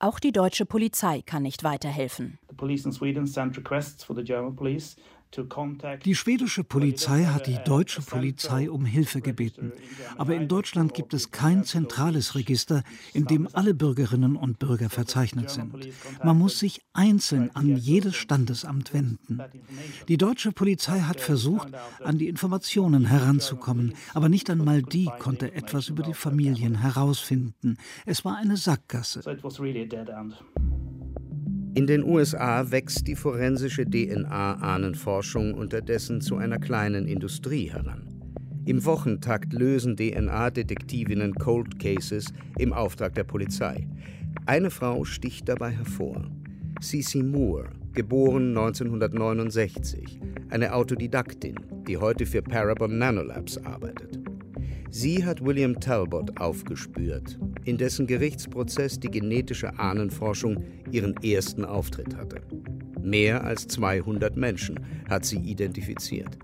Auch 0.00 0.20
die 0.20 0.30
deutsche 0.30 0.64
Polizei 0.64 1.22
kann 1.26 1.42
nicht 1.42 1.64
weiterhelfen. 1.64 2.38
Die 6.04 6.14
schwedische 6.14 6.64
Polizei 6.64 7.24
hat 7.24 7.46
die 7.46 7.58
deutsche 7.64 8.00
Polizei 8.02 8.70
um 8.70 8.84
Hilfe 8.84 9.20
gebeten. 9.20 9.72
Aber 10.16 10.34
in 10.34 10.48
Deutschland 10.48 10.94
gibt 10.94 11.12
es 11.12 11.30
kein 11.30 11.64
zentrales 11.64 12.34
Register, 12.34 12.82
in 13.12 13.26
dem 13.26 13.48
alle 13.52 13.74
Bürgerinnen 13.74 14.36
und 14.36 14.58
Bürger 14.58 14.88
verzeichnet 14.88 15.50
sind. 15.50 15.88
Man 16.24 16.38
muss 16.38 16.58
sich 16.58 16.80
einzeln 16.92 17.50
an 17.54 17.76
jedes 17.76 18.16
Standesamt 18.16 18.94
wenden. 18.94 19.40
Die 20.08 20.16
deutsche 20.16 20.52
Polizei 20.52 21.00
hat 21.00 21.20
versucht, 21.20 21.68
an 22.02 22.18
die 22.18 22.28
Informationen 22.28 23.04
heranzukommen, 23.06 23.94
aber 24.14 24.28
nicht 24.28 24.48
einmal 24.50 24.82
die 24.82 25.10
konnte 25.18 25.52
etwas 25.54 25.88
über 25.88 26.02
die 26.02 26.14
Familien 26.14 26.76
herausfinden. 26.76 27.76
Es 28.06 28.24
war 28.24 28.36
eine 28.36 28.56
Sackgasse. 28.56 29.20
In 31.78 31.86
den 31.86 32.02
USA 32.02 32.72
wächst 32.72 33.06
die 33.06 33.14
forensische 33.14 33.84
DNA-Ahnenforschung 33.84 35.54
unterdessen 35.54 36.20
zu 36.20 36.36
einer 36.36 36.58
kleinen 36.58 37.06
Industrie 37.06 37.70
heran. 37.70 38.20
Im 38.64 38.84
Wochentakt 38.84 39.52
lösen 39.52 39.96
DNA-Detektivinnen 39.96 41.34
Cold 41.36 41.78
Cases 41.78 42.32
im 42.58 42.72
Auftrag 42.72 43.14
der 43.14 43.22
Polizei. 43.22 43.86
Eine 44.44 44.70
Frau 44.70 45.04
sticht 45.04 45.48
dabei 45.48 45.70
hervor. 45.70 46.28
Cece 46.82 47.22
Moore, 47.22 47.68
geboren 47.92 48.48
1969, 48.58 50.18
eine 50.50 50.74
Autodidaktin, 50.74 51.60
die 51.86 51.96
heute 51.96 52.26
für 52.26 52.42
Parabon 52.42 52.98
Nanolabs 52.98 53.56
arbeitet. 53.56 54.18
Sie 54.90 55.24
hat 55.24 55.44
William 55.44 55.78
Talbot 55.78 56.40
aufgespürt, 56.40 57.38
in 57.64 57.76
dessen 57.76 58.06
Gerichtsprozess 58.06 58.98
die 58.98 59.10
genetische 59.10 59.78
Ahnenforschung 59.78 60.64
ihren 60.90 61.14
ersten 61.22 61.64
Auftritt 61.64 62.16
hatte. 62.16 62.40
Mehr 63.00 63.44
als 63.44 63.66
200 63.68 64.36
Menschen 64.36 64.80
hat 65.08 65.24
sie 65.24 65.38
identifiziert. 65.38 66.38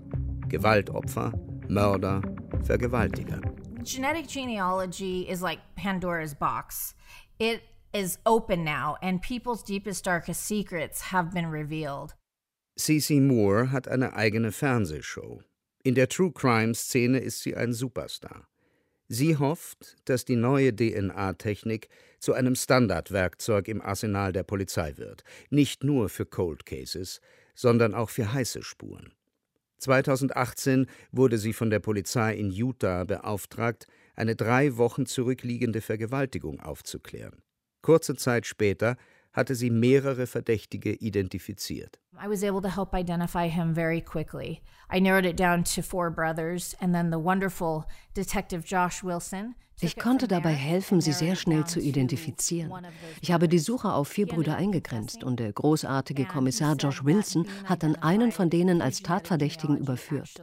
Gewaltopfer, 0.47 1.33
Mörder, 1.67 2.21
Vergewaltiger. 2.63 3.41
Genetic 3.83 4.27
genealogy 4.27 5.27
is 5.29 5.41
like 5.41 5.59
Pandora's 5.75 6.35
box. 6.35 6.95
It 7.39 7.61
is 7.93 8.19
open 8.25 8.63
now 8.63 8.95
and 9.01 9.21
people's 9.21 9.63
deepest 9.63 10.05
darkest 10.05 10.45
secrets 10.45 11.11
have 11.11 11.31
been 11.33 11.49
revealed. 11.49 12.15
Cece 12.77 13.21
Moore 13.21 13.71
hat 13.71 13.87
eine 13.87 14.13
eigene 14.15 14.51
Fernsehshow. 14.51 15.41
In 15.85 15.93
der 15.93 16.09
True 16.09 16.31
Crime 16.31 16.73
Szene 16.73 17.19
ist 17.19 17.43
sie 17.43 17.55
ein 17.55 17.71
Superstar. 17.71 18.47
Sie 19.07 19.37
hofft, 19.37 19.97
dass 20.05 20.25
die 20.25 20.35
neue 20.35 20.75
DNA-Technik 20.75 21.89
zu 22.17 22.33
einem 22.33 22.55
Standardwerkzeug 22.55 23.67
im 23.67 23.81
Arsenal 23.81 24.33
der 24.33 24.41
Polizei 24.41 24.97
wird, 24.97 25.23
nicht 25.51 25.83
nur 25.83 26.09
für 26.09 26.25
Cold 26.25 26.65
Cases, 26.65 27.21
sondern 27.53 27.93
auch 27.93 28.09
für 28.09 28.33
heiße 28.33 28.63
Spuren. 28.63 29.13
2018 29.77 30.87
wurde 31.11 31.37
sie 31.37 31.53
von 31.53 31.69
der 31.69 31.81
Polizei 31.81 32.33
in 32.33 32.49
Utah 32.49 33.03
beauftragt, 33.03 33.85
eine 34.15 34.35
drei 34.35 34.77
Wochen 34.77 35.05
zurückliegende 35.05 35.81
Vergewaltigung 35.81 36.61
aufzuklären. 36.61 37.43
Kurze 37.83 38.15
Zeit 38.15 38.47
später 38.47 38.97
hatte 39.35 39.53
sie 39.53 39.69
mehrere 39.69 40.27
Verdächtige 40.27 40.93
identifiziert. 40.93 41.99
I 42.23 42.29
was 42.29 42.43
able 42.43 42.61
to 42.61 42.69
help 42.69 42.93
identify 42.93 43.49
him 43.49 43.75
very 43.75 44.01
quickly. 44.01 44.61
I 44.89 44.99
narrowed 44.99 45.25
it 45.25 45.37
down 45.37 45.63
to 45.75 45.81
four 45.81 46.09
brothers 46.09 46.75
and 46.79 46.93
then 46.93 47.11
the 47.11 47.19
wonderful 47.19 47.85
detective 48.13 48.63
Josh 48.65 49.03
Wilson 49.03 49.55
ich 49.81 49.97
konnte 49.97 50.27
dabei 50.27 50.53
helfen, 50.53 51.01
sie 51.01 51.11
sehr 51.11 51.35
schnell 51.35 51.65
zu 51.65 51.81
identifizieren. 51.81 52.71
Ich 53.21 53.31
habe 53.31 53.49
die 53.49 53.59
Suche 53.59 53.91
auf 53.91 54.07
vier 54.07 54.25
Brüder 54.25 54.55
eingegrenzt 54.55 55.23
und 55.23 55.39
der 55.39 55.51
großartige 55.51 56.25
Kommissar 56.25 56.75
Josh 56.75 57.03
Wilson 57.03 57.45
hat 57.65 57.83
dann 57.83 57.95
einen 57.97 58.31
von 58.31 58.49
denen 58.49 58.81
als 58.81 59.01
Tatverdächtigen 59.01 59.77
überführt. 59.77 60.41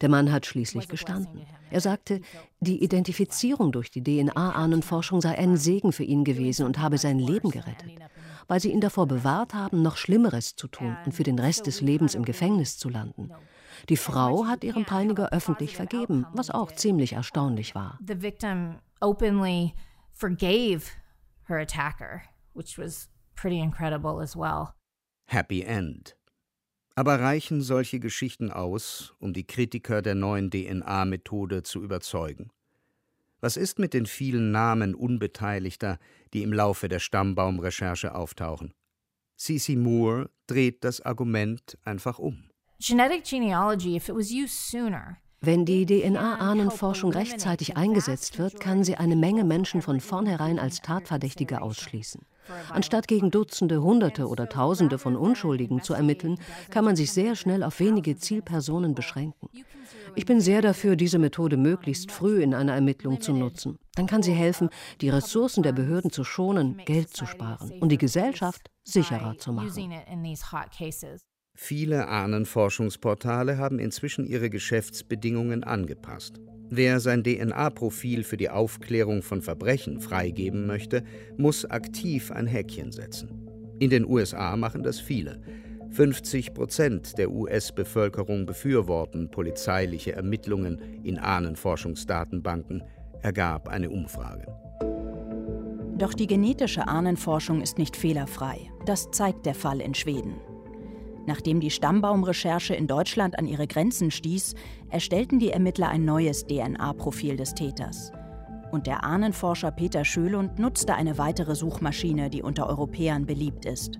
Der 0.00 0.08
Mann 0.08 0.32
hat 0.32 0.46
schließlich 0.46 0.88
gestanden. 0.88 1.42
Er 1.70 1.80
sagte, 1.80 2.20
die 2.60 2.82
Identifizierung 2.82 3.70
durch 3.70 3.90
die 3.90 4.02
DNA-Ahnenforschung 4.02 5.20
sei 5.20 5.38
ein 5.38 5.56
Segen 5.56 5.92
für 5.92 6.04
ihn 6.04 6.24
gewesen 6.24 6.66
und 6.66 6.78
habe 6.78 6.98
sein 6.98 7.20
Leben 7.20 7.50
gerettet. 7.50 7.92
Weil 8.48 8.60
sie 8.60 8.70
ihn 8.70 8.80
davor 8.80 9.06
bewahrt 9.06 9.54
haben, 9.54 9.82
noch 9.82 9.96
Schlimmeres 9.96 10.56
zu 10.56 10.68
tun 10.68 10.96
und 11.04 11.12
für 11.12 11.22
den 11.22 11.38
Rest 11.38 11.66
des 11.66 11.80
Lebens 11.80 12.14
im 12.14 12.24
Gefängnis 12.24 12.78
zu 12.78 12.88
landen. 12.88 13.30
Die 13.88 13.96
Frau 13.96 14.46
hat 14.46 14.64
ihrem 14.64 14.84
Peiniger 14.84 15.32
öffentlich 15.32 15.76
vergeben, 15.76 16.26
was 16.32 16.50
auch 16.50 16.72
ziemlich 16.72 17.14
erstaunlich 17.14 17.74
war. 17.74 17.98
The 18.06 18.20
victim 18.20 18.78
openly 19.00 19.74
forgave 20.12 20.82
her 21.48 21.58
attacker, 21.58 22.22
which 22.54 22.78
was 22.78 23.08
pretty 23.34 23.58
incredible 23.58 24.22
as 24.22 24.36
well. 24.36 24.74
Happy 25.26 25.62
End. 25.62 26.16
Aber 26.94 27.18
reichen 27.20 27.62
solche 27.62 28.00
Geschichten 28.00 28.50
aus, 28.50 29.14
um 29.18 29.32
die 29.32 29.46
Kritiker 29.46 30.02
der 30.02 30.14
neuen 30.14 30.50
DNA-Methode 30.50 31.62
zu 31.62 31.82
überzeugen? 31.82 32.50
Was 33.44 33.56
ist 33.56 33.80
mit 33.80 33.92
den 33.92 34.06
vielen 34.06 34.52
Namen 34.52 34.94
Unbeteiligter, 34.94 35.98
die 36.32 36.44
im 36.44 36.52
Laufe 36.52 36.88
der 36.88 37.00
Stammbaumrecherche 37.00 38.14
auftauchen? 38.14 38.72
Cici 39.36 39.74
Moore 39.74 40.30
dreht 40.46 40.84
das 40.84 41.00
Argument 41.00 41.76
einfach 41.84 42.20
um. 42.20 42.44
Genetic 42.78 43.24
genealogy, 43.24 43.96
if 43.96 44.08
it 44.08 44.14
was 44.14 44.30
used 44.30 44.70
sooner, 44.70 45.16
wenn 45.40 45.64
die 45.64 45.86
DNA-Ahnenforschung 45.86 47.10
rechtzeitig 47.10 47.76
eingesetzt 47.76 48.38
wird, 48.38 48.60
kann 48.60 48.84
sie 48.84 48.94
eine 48.94 49.16
Menge 49.16 49.42
Menschen 49.42 49.82
von 49.82 49.98
vornherein 49.98 50.60
als 50.60 50.80
Tatverdächtige 50.80 51.62
ausschließen. 51.62 52.22
Anstatt 52.70 53.08
gegen 53.08 53.30
Dutzende, 53.30 53.82
Hunderte 53.82 54.26
oder 54.26 54.48
Tausende 54.48 54.98
von 54.98 55.16
Unschuldigen 55.16 55.82
zu 55.82 55.94
ermitteln, 55.94 56.38
kann 56.70 56.84
man 56.84 56.96
sich 56.96 57.12
sehr 57.12 57.36
schnell 57.36 57.62
auf 57.62 57.80
wenige 57.80 58.16
Zielpersonen 58.16 58.94
beschränken. 58.94 59.48
Ich 60.14 60.26
bin 60.26 60.40
sehr 60.40 60.60
dafür, 60.60 60.96
diese 60.96 61.18
Methode 61.18 61.56
möglichst 61.56 62.12
früh 62.12 62.42
in 62.42 62.54
einer 62.54 62.74
Ermittlung 62.74 63.20
zu 63.20 63.32
nutzen. 63.32 63.78
Dann 63.94 64.06
kann 64.06 64.22
sie 64.22 64.32
helfen, 64.32 64.68
die 65.00 65.08
Ressourcen 65.08 65.62
der 65.62 65.72
Behörden 65.72 66.10
zu 66.10 66.24
schonen, 66.24 66.80
Geld 66.84 67.10
zu 67.10 67.26
sparen 67.26 67.72
und 67.80 67.90
die 67.90 67.98
Gesellschaft 67.98 68.70
sicherer 68.84 69.38
zu 69.38 69.52
machen. 69.52 69.70
Viele 71.54 72.08
Ahnenforschungsportale 72.08 73.58
haben 73.58 73.78
inzwischen 73.78 74.24
ihre 74.24 74.48
Geschäftsbedingungen 74.48 75.64
angepasst. 75.64 76.40
Wer 76.74 77.00
sein 77.00 77.22
DNA-Profil 77.22 78.24
für 78.24 78.38
die 78.38 78.48
Aufklärung 78.48 79.20
von 79.20 79.42
Verbrechen 79.42 80.00
freigeben 80.00 80.66
möchte, 80.66 81.02
muss 81.36 81.66
aktiv 81.66 82.30
ein 82.30 82.46
Häkchen 82.46 82.92
setzen. 82.92 83.46
In 83.78 83.90
den 83.90 84.06
USA 84.06 84.56
machen 84.56 84.82
das 84.82 84.98
viele. 84.98 85.42
50 85.90 86.54
Prozent 86.54 87.18
der 87.18 87.30
US-Bevölkerung 87.30 88.46
befürworten 88.46 89.30
polizeiliche 89.30 90.14
Ermittlungen 90.14 90.80
in 91.02 91.18
Ahnenforschungsdatenbanken, 91.18 92.82
ergab 93.20 93.68
eine 93.68 93.90
Umfrage. 93.90 94.46
Doch 95.98 96.14
die 96.14 96.26
genetische 96.26 96.88
Ahnenforschung 96.88 97.60
ist 97.60 97.76
nicht 97.76 97.98
fehlerfrei. 97.98 98.70
Das 98.86 99.10
zeigt 99.10 99.44
der 99.44 99.54
Fall 99.54 99.82
in 99.82 99.92
Schweden. 99.92 100.40
Nachdem 101.26 101.60
die 101.60 101.70
Stammbaumrecherche 101.70 102.74
in 102.74 102.86
Deutschland 102.86 103.38
an 103.38 103.46
ihre 103.46 103.66
Grenzen 103.66 104.10
stieß, 104.10 104.54
erstellten 104.90 105.38
die 105.38 105.50
Ermittler 105.50 105.88
ein 105.88 106.04
neues 106.04 106.46
DNA-Profil 106.46 107.36
des 107.36 107.54
Täters. 107.54 108.12
Und 108.72 108.86
der 108.86 109.04
Ahnenforscher 109.04 109.70
Peter 109.70 110.04
Schölund 110.04 110.58
nutzte 110.58 110.94
eine 110.94 111.18
weitere 111.18 111.54
Suchmaschine, 111.54 112.30
die 112.30 112.42
unter 112.42 112.68
Europäern 112.68 113.26
beliebt 113.26 113.66
ist. 113.66 113.98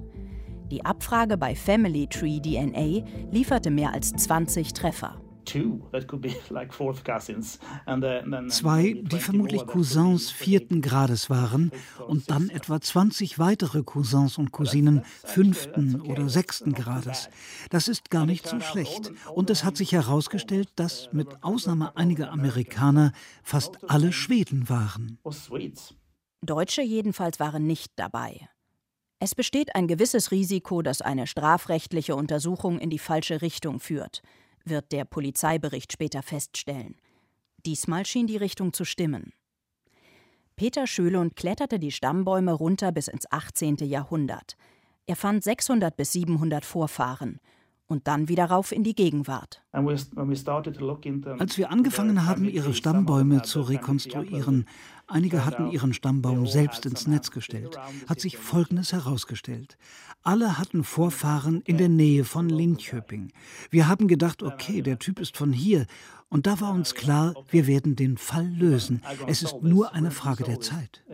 Die 0.70 0.85
Abfrage 0.85 1.37
bei 1.37 1.54
Family 1.54 2.06
Tree 2.06 2.40
DNA 2.40 3.06
lieferte 3.30 3.70
mehr 3.70 3.92
als 3.92 4.12
20 4.12 4.72
Treffer. 4.72 5.21
Zwei, 8.48 9.02
die 9.02 9.18
vermutlich 9.18 9.66
Cousins 9.66 10.31
vierten 10.31 10.83
Grades 10.83 11.31
waren. 11.31 11.72
Und 12.07 12.31
dann 12.31 12.50
etwa 12.50 12.81
20 12.81 13.38
weitere 13.38 13.83
Cousins 13.83 14.38
und 14.38 14.52
Cousinen 14.52 15.02
fünften 15.24 16.00
oder 16.00 16.28
sechsten 16.28 16.72
Grades. 16.72 17.28
Das 17.70 17.88
ist 17.88 18.11
gar 18.11 18.26
nicht 18.26 18.46
so 18.46 18.61
schlecht. 18.61 19.12
Und 19.35 19.50
es 19.50 19.64
hat 19.64 19.76
sich 19.76 19.92
herausgestellt, 19.92 20.68
dass 20.76 21.09
mit 21.12 21.42
Ausnahme 21.42 21.96
einiger 21.96 22.31
Amerikaner 22.31 23.12
fast 23.42 23.78
alle 23.88 24.12
Schweden 24.12 24.68
waren. 24.68 25.18
Deutsche 26.44 26.83
jedenfalls 26.83 27.38
waren 27.38 27.66
nicht 27.66 27.92
dabei. 27.96 28.48
Es 29.20 29.37
besteht 29.37 29.76
ein 29.76 29.87
gewisses 29.87 30.33
Risiko, 30.33 30.83
dass 30.83 31.00
eine 31.00 31.28
strafrechtliche 31.28 32.16
Untersuchung 32.16 32.81
in 32.81 32.90
die 32.90 32.98
falsche 32.98 33.40
Richtung 33.40 33.78
führt 33.78 34.22
wird 34.64 34.92
der 34.92 35.05
Polizeibericht 35.05 35.92
später 35.92 36.22
feststellen. 36.22 36.96
Diesmal 37.64 38.07
schien 38.07 38.27
die 38.27 38.37
Richtung 38.37 38.72
zu 38.72 38.85
stimmen. 38.85 39.33
Peter 40.57 40.87
Schölund 40.87 41.37
kletterte 41.37 41.79
die 41.79 41.92
Stammbäume 41.92 42.53
runter 42.53 42.92
bis 42.92 43.09
ins 43.09 43.31
18. 43.31 43.77
Jahrhundert. 43.79 44.57
Er 45.07 45.16
fand 45.16 45.42
600 45.42 45.96
bis 45.96 46.12
700 46.12 46.64
Vorfahren 46.64 47.40
und 47.92 48.09
dann 48.09 48.28
wieder 48.28 48.46
rauf 48.46 48.72
in 48.72 48.83
die 48.83 48.94
Gegenwart. 48.94 49.62
Als 49.70 51.59
wir 51.59 51.70
angefangen 51.70 52.26
haben, 52.26 52.48
ihre 52.48 52.74
Stammbäume 52.74 53.42
zu 53.42 53.61
rekonstruieren, 53.61 54.66
einige 55.07 55.44
hatten 55.44 55.70
ihren 55.70 55.92
Stammbaum 55.92 56.46
selbst 56.46 56.87
ins 56.87 57.07
Netz 57.07 57.31
gestellt, 57.31 57.78
hat 58.09 58.18
sich 58.18 58.38
Folgendes 58.38 58.92
herausgestellt. 58.92 59.76
Alle 60.22 60.59
hatten 60.59 60.85
Vorfahren 60.85 61.61
in 61.62 61.78
der 61.78 61.88
Nähe 61.88 62.24
von 62.24 62.48
Linköping. 62.48 63.33
Wir 63.70 63.88
haben 63.88 64.09
gedacht, 64.09 64.42
okay, 64.42 64.83
der 64.83 64.98
Typ 64.98 65.20
ist 65.20 65.37
von 65.37 65.52
hier. 65.52 65.87
Und 66.28 66.46
da 66.46 66.61
war 66.61 66.72
uns 66.72 66.94
klar, 66.94 67.35
wir 67.50 67.66
werden 67.66 67.94
den 67.94 68.16
Fall 68.16 68.48
lösen. 68.48 69.02
Es 69.26 69.42
ist 69.42 69.62
nur 69.62 69.92
eine 69.94 70.11
Frage 70.11 70.44
der 70.44 70.61
Zeit. 70.61 71.05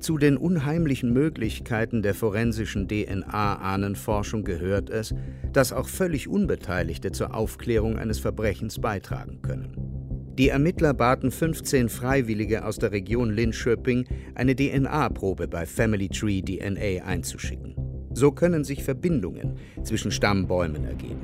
Zu 0.00 0.16
den 0.16 0.38
unheimlichen 0.38 1.12
Möglichkeiten 1.12 2.00
der 2.02 2.14
forensischen 2.14 2.88
DNA-Ahnenforschung 2.88 4.44
gehört 4.44 4.88
es, 4.88 5.14
dass 5.52 5.74
auch 5.74 5.88
völlig 5.88 6.26
Unbeteiligte 6.26 7.12
zur 7.12 7.34
Aufklärung 7.34 7.98
eines 7.98 8.18
Verbrechens 8.18 8.78
beitragen 8.78 9.42
können. 9.42 9.90
Die 10.38 10.48
Ermittler 10.48 10.94
baten 10.94 11.30
15 11.30 11.90
Freiwillige 11.90 12.64
aus 12.64 12.78
der 12.78 12.92
Region 12.92 13.30
Linköping, 13.30 14.06
eine 14.34 14.56
DNA-Probe 14.56 15.48
bei 15.48 15.66
Family 15.66 16.08
Tree 16.08 16.40
DNA 16.40 17.04
einzuschicken. 17.04 17.74
So 18.14 18.32
können 18.32 18.64
sich 18.64 18.82
Verbindungen 18.82 19.56
zwischen 19.82 20.10
Stammbäumen 20.10 20.84
ergeben. 20.84 21.20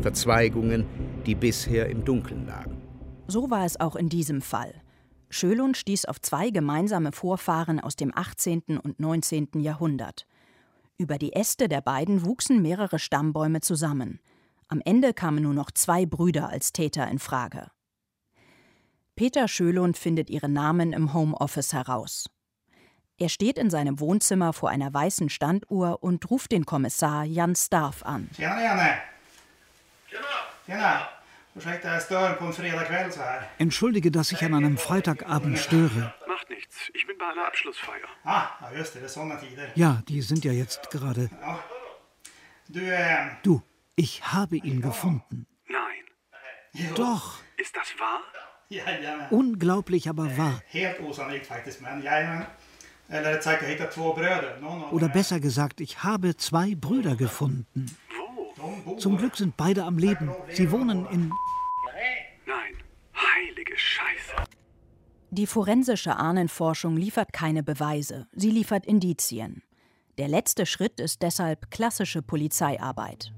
Verzweigungen, 0.00 0.84
die 1.26 1.34
bisher 1.34 1.88
im 1.88 2.04
Dunkeln 2.04 2.46
lagen. 2.46 2.82
So 3.26 3.50
war 3.50 3.66
es 3.66 3.80
auch 3.80 3.96
in 3.96 4.08
diesem 4.08 4.42
Fall. 4.42 4.81
Schölund 5.32 5.78
stieß 5.78 6.04
auf 6.04 6.20
zwei 6.20 6.50
gemeinsame 6.50 7.10
Vorfahren 7.10 7.80
aus 7.80 7.96
dem 7.96 8.12
18. 8.14 8.78
und 8.82 9.00
19. 9.00 9.48
Jahrhundert. 9.60 10.26
Über 10.98 11.16
die 11.16 11.32
Äste 11.32 11.68
der 11.68 11.80
beiden 11.80 12.24
wuchsen 12.24 12.60
mehrere 12.60 12.98
Stammbäume 12.98 13.62
zusammen. 13.62 14.20
Am 14.68 14.82
Ende 14.84 15.14
kamen 15.14 15.42
nur 15.42 15.54
noch 15.54 15.70
zwei 15.70 16.04
Brüder 16.04 16.50
als 16.50 16.72
Täter 16.72 17.08
in 17.08 17.18
Frage. 17.18 17.70
Peter 19.16 19.48
Schölund 19.48 19.96
findet 19.96 20.28
ihren 20.28 20.52
Namen 20.52 20.92
im 20.92 21.14
Homeoffice 21.14 21.72
heraus. 21.72 22.28
Er 23.18 23.30
steht 23.30 23.56
in 23.56 23.70
seinem 23.70 24.00
Wohnzimmer 24.00 24.52
vor 24.52 24.68
einer 24.68 24.92
weißen 24.92 25.30
Standuhr 25.30 26.02
und 26.02 26.30
ruft 26.30 26.52
den 26.52 26.66
Kommissar 26.66 27.24
Jan 27.24 27.54
Starf 27.56 28.02
an. 28.02 28.28
Tjena 28.34 28.62
Janne! 28.62 28.98
Tjena! 30.08 30.26
Tjena! 30.66 31.21
Ursäkta, 31.54 31.92
jag 31.92 32.02
stör 32.02 32.34
på 32.34 32.44
en 32.44 32.52
fredagkväll 32.52 33.12
så 33.12 33.20
här. 33.20 33.50
Entschuldige, 33.58 34.10
dass 34.10 34.32
ich 34.32 34.42
an 34.42 34.54
einem 34.54 34.76
Freitagabend 34.76 35.58
störe. 35.58 36.12
Macht 36.28 36.50
nichts. 36.50 36.76
Ich 36.94 37.06
bin 37.06 37.18
bei 37.18 37.26
einer 37.26 37.46
Abschlussfeier. 37.46 38.08
Ah, 38.24 38.42
ja 38.62 38.78
just 38.78 38.94
det. 38.94 39.00
Det 39.00 39.06
är 39.06 39.08
såna 39.08 39.36
tider. 39.36 39.72
Ja, 39.74 40.02
die 40.08 40.22
sind 40.22 40.44
ja 40.44 40.52
jetzt 40.52 40.90
gerade. 40.90 41.30
Ja. 41.42 41.58
Du, 42.68 42.80
äh... 42.80 43.36
Du, 43.42 43.62
ich 43.96 44.22
habe 44.22 44.56
ihn 44.56 44.80
gefunden. 44.80 45.46
Nein. 45.68 46.94
Doch. 46.94 47.38
Ist 47.56 47.76
das 47.76 47.88
wahr? 47.98 48.20
Ja, 48.68 48.84
ja. 49.02 49.28
Unglaublich, 49.30 50.08
aber 50.08 50.36
wahr. 50.38 50.62
Helt 50.66 51.00
osannolikt 51.00 51.46
faktiskt, 51.46 51.80
men 51.82 52.02
jajamän. 52.02 52.46
Eller 53.08 53.34
rätt 53.34 53.42
sagt, 53.42 53.62
jag 53.62 53.68
hittade 53.68 53.90
två 53.90 54.14
bröder. 54.14 54.58
Oder 54.90 55.08
besser 55.08 55.38
gesagt, 55.40 55.80
ich 55.80 56.02
habe 56.02 56.34
zwei 56.36 56.74
Brüder 56.74 57.14
gefunden. 57.16 57.96
Zum 58.98 59.16
Glück 59.18 59.36
sind 59.36 59.56
beide 59.56 59.82
am 59.84 59.98
Leben. 59.98 60.30
Sie 60.52 60.70
wohnen 60.70 61.06
in. 61.10 61.32
Die 65.34 65.46
forensische 65.46 66.16
Ahnenforschung 66.16 66.94
liefert 66.94 67.32
keine 67.32 67.62
Beweise, 67.62 68.26
sie 68.34 68.50
liefert 68.50 68.84
Indizien. 68.84 69.62
Der 70.18 70.28
letzte 70.28 70.66
Schritt 70.66 71.00
ist 71.00 71.22
deshalb 71.22 71.70
klassische 71.70 72.20
Polizeiarbeit. 72.20 73.32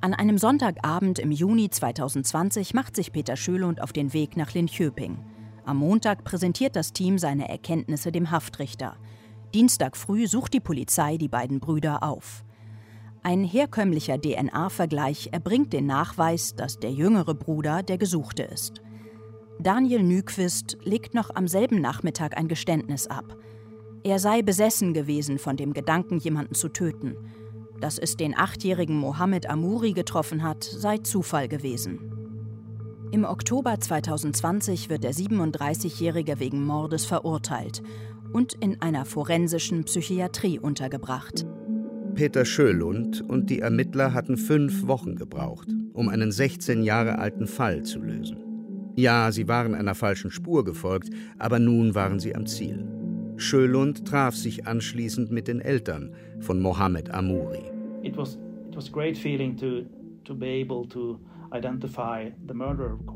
An 0.00 0.14
einem 0.14 0.38
Sonntagabend 0.38 1.18
im 1.18 1.32
Juni 1.32 1.70
2020 1.70 2.72
macht 2.72 2.94
sich 2.94 3.10
Peter 3.10 3.34
Schölund 3.34 3.82
auf 3.82 3.92
den 3.92 4.12
Weg 4.12 4.36
nach 4.36 4.54
Linköping. 4.54 5.18
Am 5.64 5.78
Montag 5.78 6.22
präsentiert 6.22 6.76
das 6.76 6.92
Team 6.92 7.18
seine 7.18 7.48
Erkenntnisse 7.48 8.12
dem 8.12 8.30
Haftrichter. 8.30 8.96
Dienstag 9.54 9.96
früh 9.96 10.28
sucht 10.28 10.54
die 10.54 10.60
Polizei 10.60 11.16
die 11.16 11.26
beiden 11.26 11.58
Brüder 11.58 12.04
auf. 12.04 12.44
Ein 13.24 13.42
herkömmlicher 13.42 14.20
DNA-Vergleich 14.20 15.30
erbringt 15.32 15.72
den 15.72 15.86
Nachweis, 15.86 16.54
dass 16.54 16.78
der 16.78 16.92
jüngere 16.92 17.34
Bruder 17.34 17.82
der 17.82 17.98
Gesuchte 17.98 18.44
ist. 18.44 18.82
Daniel 19.58 20.02
Nyquist 20.02 20.76
legt 20.84 21.14
noch 21.14 21.34
am 21.34 21.48
selben 21.48 21.80
Nachmittag 21.80 22.36
ein 22.36 22.48
Geständnis 22.48 23.06
ab. 23.06 23.36
Er 24.04 24.18
sei 24.18 24.42
besessen 24.42 24.92
gewesen 24.92 25.38
von 25.38 25.56
dem 25.56 25.72
Gedanken, 25.72 26.18
jemanden 26.18 26.54
zu 26.54 26.68
töten. 26.68 27.16
Dass 27.80 27.98
es 27.98 28.16
den 28.16 28.36
achtjährigen 28.36 28.96
Mohammed 28.96 29.48
Amouri 29.48 29.92
getroffen 29.92 30.42
hat, 30.42 30.62
sei 30.62 30.98
Zufall 30.98 31.48
gewesen. 31.48 32.12
Im 33.12 33.24
Oktober 33.24 33.78
2020 33.78 34.90
wird 34.90 35.04
der 35.04 35.12
37-Jährige 35.12 36.38
wegen 36.38 36.64
Mordes 36.64 37.04
verurteilt 37.04 37.82
und 38.32 38.54
in 38.54 38.80
einer 38.82 39.04
forensischen 39.04 39.84
Psychiatrie 39.84 40.58
untergebracht. 40.58 41.46
Peter 42.14 42.44
Schölund 42.44 43.22
und 43.28 43.50
die 43.50 43.60
Ermittler 43.60 44.12
hatten 44.14 44.36
fünf 44.36 44.86
Wochen 44.86 45.16
gebraucht, 45.16 45.68
um 45.92 46.08
einen 46.08 46.32
16 46.32 46.82
Jahre 46.82 47.18
alten 47.18 47.46
Fall 47.46 47.82
zu 47.82 48.00
lösen. 48.00 48.45
Ja, 48.96 49.30
sie 49.30 49.46
waren 49.46 49.74
einer 49.74 49.94
falschen 49.94 50.30
Spur 50.30 50.64
gefolgt, 50.64 51.10
aber 51.38 51.58
nun 51.58 51.94
waren 51.94 52.18
sie 52.18 52.34
am 52.34 52.46
Ziel. 52.46 52.82
Schölund 53.36 54.08
traf 54.08 54.34
sich 54.34 54.66
anschließend 54.66 55.30
mit 55.30 55.48
den 55.48 55.60
Eltern 55.60 56.14
von 56.40 56.62
Mohammed 56.62 57.10
Amouri. 57.10 57.70
It 58.02 58.16
was, 58.16 58.38
it 58.70 58.74
was 58.74 58.90
great 58.90 59.18
feeling 59.18 59.54
to, 59.58 59.82
to 60.24 60.34
be 60.34 60.46
able 60.46 60.88
to 60.88 61.20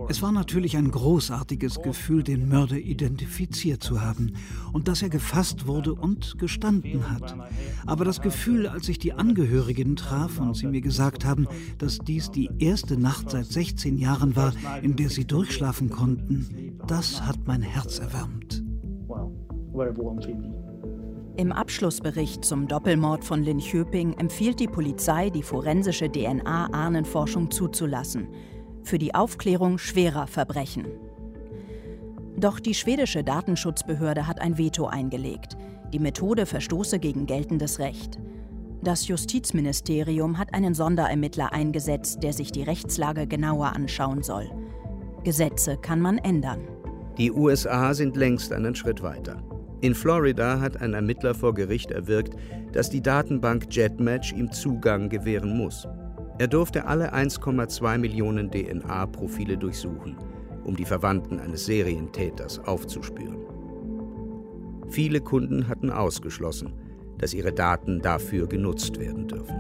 es 0.09 0.23
war 0.23 0.33
natürlich 0.33 0.77
ein 0.77 0.91
großartiges 0.91 1.83
Gefühl, 1.83 2.23
den 2.23 2.49
Mörder 2.49 2.77
identifiziert 2.77 3.83
zu 3.83 4.01
haben 4.01 4.33
und 4.73 4.89
dass 4.89 5.03
er 5.03 5.09
gefasst 5.09 5.67
wurde 5.67 5.95
und 5.95 6.39
gestanden 6.39 7.11
hat. 7.11 7.37
Aber 7.87 8.05
das 8.05 8.21
Gefühl, 8.21 8.67
als 8.67 8.89
ich 8.89 8.99
die 8.99 9.13
Angehörigen 9.13 9.97
traf 9.97 10.39
und 10.41 10.57
sie 10.57 10.67
mir 10.67 10.81
gesagt 10.81 11.25
haben, 11.25 11.47
dass 11.79 11.99
dies 11.99 12.31
die 12.31 12.51
erste 12.59 12.99
Nacht 12.99 13.31
seit 13.31 13.47
16 13.47 13.99
Jahren 13.99 14.37
war, 14.37 14.53
in 14.83 14.97
der 14.97 15.11
sie 15.11 15.27
durchschlafen 15.27 15.91
konnten, 15.91 16.79
das 16.87 17.27
hat 17.27 17.39
mein 17.47 17.63
Herz 17.63 17.99
erwärmt. 17.99 18.63
Im 21.37 21.53
Abschlussbericht 21.53 22.45
zum 22.45 22.69
Doppelmord 22.69 23.25
von 23.25 23.43
Lin 23.43 23.59
Linköping 23.59 24.15
empfiehlt 24.19 24.61
die 24.61 24.67
Polizei, 24.67 25.31
die 25.31 25.43
forensische 25.43 26.11
DNA-Ahnenforschung 26.11 27.51
zuzulassen, 27.51 28.29
für 28.83 28.99
die 28.99 29.15
Aufklärung 29.15 29.79
schwerer 29.79 30.27
Verbrechen. 30.27 30.87
Doch 32.37 32.59
die 32.59 32.75
schwedische 32.75 33.23
Datenschutzbehörde 33.23 34.27
hat 34.27 34.41
ein 34.41 34.59
Veto 34.59 34.87
eingelegt. 34.87 35.57
Die 35.93 35.99
Methode 35.99 36.47
verstoße 36.47 36.99
gegen 36.99 37.27
geltendes 37.27 37.79
Recht. 37.79 38.19
Das 38.83 39.09
Justizministerium 39.09 40.39
hat 40.39 40.55
einen 40.55 40.75
Sonderermittler 40.75 41.53
eingesetzt, 41.53 42.23
der 42.23 42.33
sich 42.33 42.51
die 42.51 42.63
Rechtslage 42.63 43.27
genauer 43.27 43.75
anschauen 43.77 44.23
soll. 44.23 44.51
Gesetze 45.23 45.77
kann 45.77 46.01
man 46.01 46.17
ändern. 46.19 46.61
Die 47.19 47.31
USA 47.31 47.93
sind 47.93 48.17
längst 48.17 48.53
einen 48.53 48.75
Schritt 48.75 49.03
weiter. 49.03 49.43
In 49.83 49.95
Florida 49.95 50.61
hat 50.61 50.81
ein 50.83 50.93
Ermittler 50.93 51.35
vor 51.35 51.55
Gericht 51.55 51.91
erwirkt, 51.91 52.35
dass 52.73 52.91
die 52.91 53.01
Datenbank 53.01 53.67
JetMatch 53.71 54.33
ihm 54.33 54.53
Zugang 54.53 55.09
gewähren 55.09 55.57
muss. 55.57 55.89
Er 56.39 56.49
durfte 56.49 56.85
alle 56.85 57.15
1,2 57.15 57.97
Millionen 57.99 58.51
DNA-Profile 58.51 59.57
durchsuchen, 59.57 60.17
um 60.65 60.77
die 60.77 60.85
Verwandten 60.85 61.41
eines 61.41 61.65
Serientäters 61.65 62.59
aufzuspüren. 62.61 63.39
Viele 64.91 65.21
Kunden 65.21 65.69
hatten 65.69 65.91
ausgeschlossen, 65.91 66.73
dass 67.17 67.33
ihre 67.33 67.53
Daten 67.53 68.01
dafür 68.01 68.49
genutzt 68.49 68.99
werden 68.99 69.29
dürfen. 69.29 69.57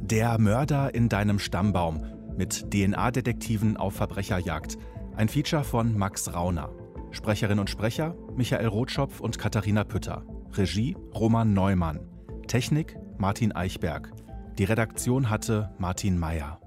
Der 0.00 0.38
Mörder 0.38 0.94
in 0.94 1.08
deinem 1.08 1.40
Stammbaum 1.40 2.04
mit 2.36 2.72
DNA-Detektiven 2.72 3.76
auf 3.76 3.94
Verbrecherjagd. 3.94 4.78
Ein 5.16 5.28
Feature 5.28 5.64
von 5.64 5.96
Max 5.96 6.32
Rauner. 6.34 6.70
Sprecherin 7.10 7.58
und 7.58 7.70
Sprecher 7.70 8.14
Michael 8.36 8.66
Rotschopf 8.66 9.20
und 9.20 9.38
Katharina 9.38 9.84
Pütter. 9.84 10.24
Regie 10.52 10.96
Roman 11.14 11.54
Neumann. 11.54 12.00
Technik 12.46 12.96
Martin 13.18 13.52
Eichberg. 13.52 14.12
Die 14.58 14.64
Redaktion 14.64 15.30
hatte 15.30 15.70
Martin 15.78 16.18
Meyer. 16.18 16.60